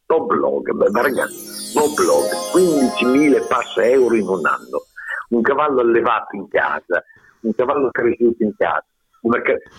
[0.06, 4.82] un blog, ma ragazzi, un blog, 15.000 passa euro in un anno,
[5.30, 7.02] un cavallo allevato in casa,
[7.42, 8.84] un cavallo cresciuto in casa,
[9.22, 9.32] un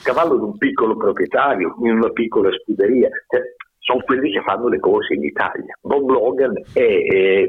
[0.03, 3.41] cavallo di un piccolo proprietario, in una piccola scuderia, cioè,
[3.79, 5.77] sono quelli che fanno le corse in Italia.
[5.81, 7.43] Bob Logan è, è,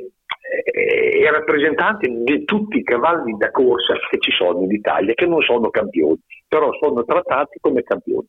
[1.21, 5.43] è, rappresentante di tutti i cavalli da corsa che ci sono in Italia, che non
[5.43, 8.27] sono campioni, però sono trattati come campioni.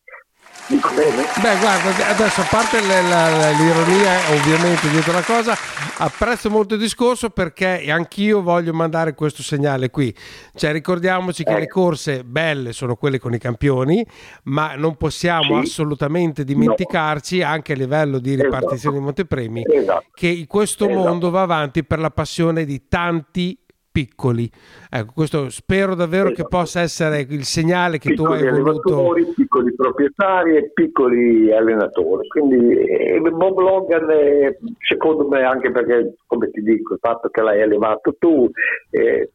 [0.66, 5.58] Beh, guarda, adesso a parte l'ironia, ovviamente, dietro la cosa,
[5.98, 10.16] apprezzo molto il discorso perché anch'io voglio mandare questo segnale qui.
[10.56, 11.60] Cioè, ricordiamoci che eh.
[11.60, 14.06] le corse belle sono quelle con i campioni,
[14.44, 15.70] ma non possiamo sì.
[15.70, 17.48] assolutamente dimenticarci, no.
[17.48, 18.94] anche a livello di ripartizione esatto.
[18.94, 20.06] di montepremi, esatto.
[20.14, 21.04] che questo esatto.
[21.04, 23.58] mondo va avanti per la passione di tanti
[23.94, 24.50] piccoli.
[24.90, 26.42] Ecco, questo spero davvero esatto.
[26.42, 29.14] che possa essere il segnale che piccoli tu hai voluto.
[29.36, 32.28] Piccoli proprietari e piccoli allenatori.
[32.28, 37.42] Quindi eh, Bob Logan, è, secondo me, anche perché, come ti dico, il fatto che
[37.42, 38.50] l'hai allevato tu.
[38.90, 39.30] Eh,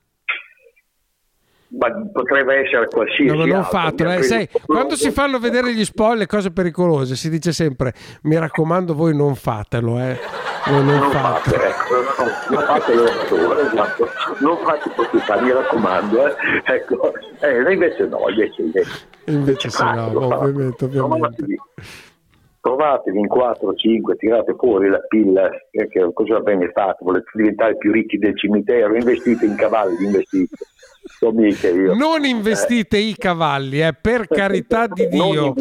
[1.70, 3.78] ma potrebbe essere qualsiasi no, non altro.
[3.78, 7.92] fatto, eh, sai, quando si fanno vedere gli spoiler cose pericolose si dice sempre
[8.22, 10.18] mi raccomando voi non fatelo eh.
[10.66, 14.08] voi non, non fate, ecco, non fate l'oratore esatto.
[14.40, 16.34] non fate proprietà mi raccomando eh.
[16.64, 17.12] ecco.
[17.40, 21.44] eh, invece no invece, invece, invece sì, no, ovviamente, ovviamente.
[22.60, 27.76] Provatevi in 4 5, tirate fuori la pilla, eh, che cosa bene fatto, volete diventare
[27.76, 30.56] più ricchi del cimitero, investite in cavalli, investite
[31.94, 35.54] non investite i cavalli, eh, per carità di Dio.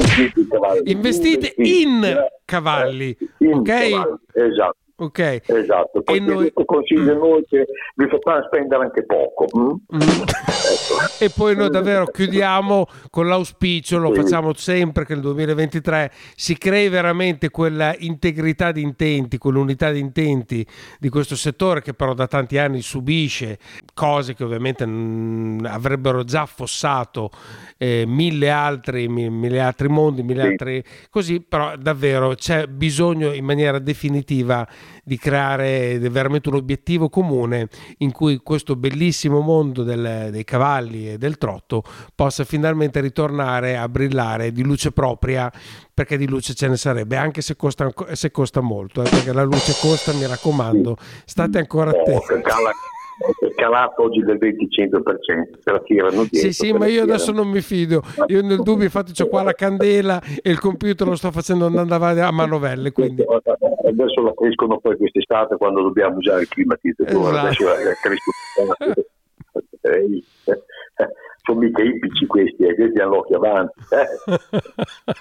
[0.84, 3.64] Investite, investite in cavalli, in ok?
[3.64, 4.78] Cavalli, esatto.
[5.00, 5.42] Ok.
[5.46, 6.52] Esatto, e noi...
[6.66, 9.46] consiglio noi che vi fa spendere anche poco.
[9.56, 9.96] Mm?
[9.96, 10.00] Mm.
[10.68, 11.24] Ecco.
[11.24, 14.22] E poi noi davvero chiudiamo con l'auspicio, lo sì.
[14.22, 20.66] facciamo sempre che nel 2023 si crei veramente quella integrità di intenti, quell'unità di intenti
[21.00, 23.60] di questo settore che però da tanti anni subisce
[23.94, 27.30] cose che ovviamente avrebbero già affossato
[27.78, 30.48] eh, mille, altri, mille altri mondi, mille sì.
[30.48, 34.68] altri così, però davvero c'è bisogno in maniera definitiva
[35.04, 37.68] di creare veramente un obiettivo comune
[38.00, 41.84] in cui questo bellissimo mondo del, dei cavalli e del trotto
[42.16, 45.52] possa finalmente ritornare a brillare di luce propria
[45.94, 49.44] perché di luce ce ne sarebbe anche se costa, se costa molto eh, perché la
[49.44, 52.34] luce costa mi raccomando state ancora attenti
[53.18, 56.40] è calato oggi del 25%, se la tirano dietro.
[56.40, 58.04] Sì, sì, ma io adesso non mi fido.
[58.28, 61.96] Io nel dubbio, infatti, ho qua la candela e il computer lo sto facendo andando
[61.96, 62.92] avanti a manovelle.
[62.92, 63.24] Quindi.
[63.88, 67.30] Adesso la crescono poi quest'estate quando dobbiamo usare il climatizzatore.
[67.30, 67.70] Esatto.
[67.70, 68.76] Adesso crescono.
[69.82, 70.24] Eh,
[71.44, 73.80] sono mica ipici questi, eh, questi hanno l'occhio avanti.
[73.90, 75.14] Eh.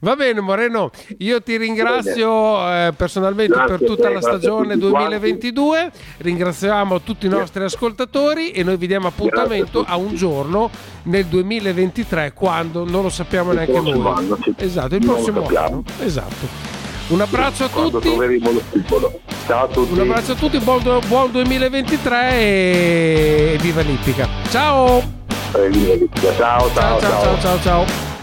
[0.00, 4.90] Va bene Moreno, io ti ringrazio eh, personalmente Grazie per tutta la a stagione tutti
[4.90, 10.70] 2022, ringraziamo tutti i nostri ascoltatori e noi vi diamo appuntamento a, un giorno
[11.04, 14.06] nel 2023 quando non lo sappiamo Il neanche noi.
[14.06, 14.38] anno.
[14.56, 15.84] Esatto, il prossimo anno.
[16.00, 16.83] Esatto.
[17.08, 18.08] Un abbraccio a tutti.
[19.46, 19.92] Ciao a tutti.
[19.92, 24.26] Un abbraccio a tutti, buon, buon 2023 e viva l'Ippica.
[24.48, 25.02] Ciao!
[25.54, 27.60] Eh, Ciao, ciao, ciao, ciao, ciao.
[27.60, 28.13] ciao.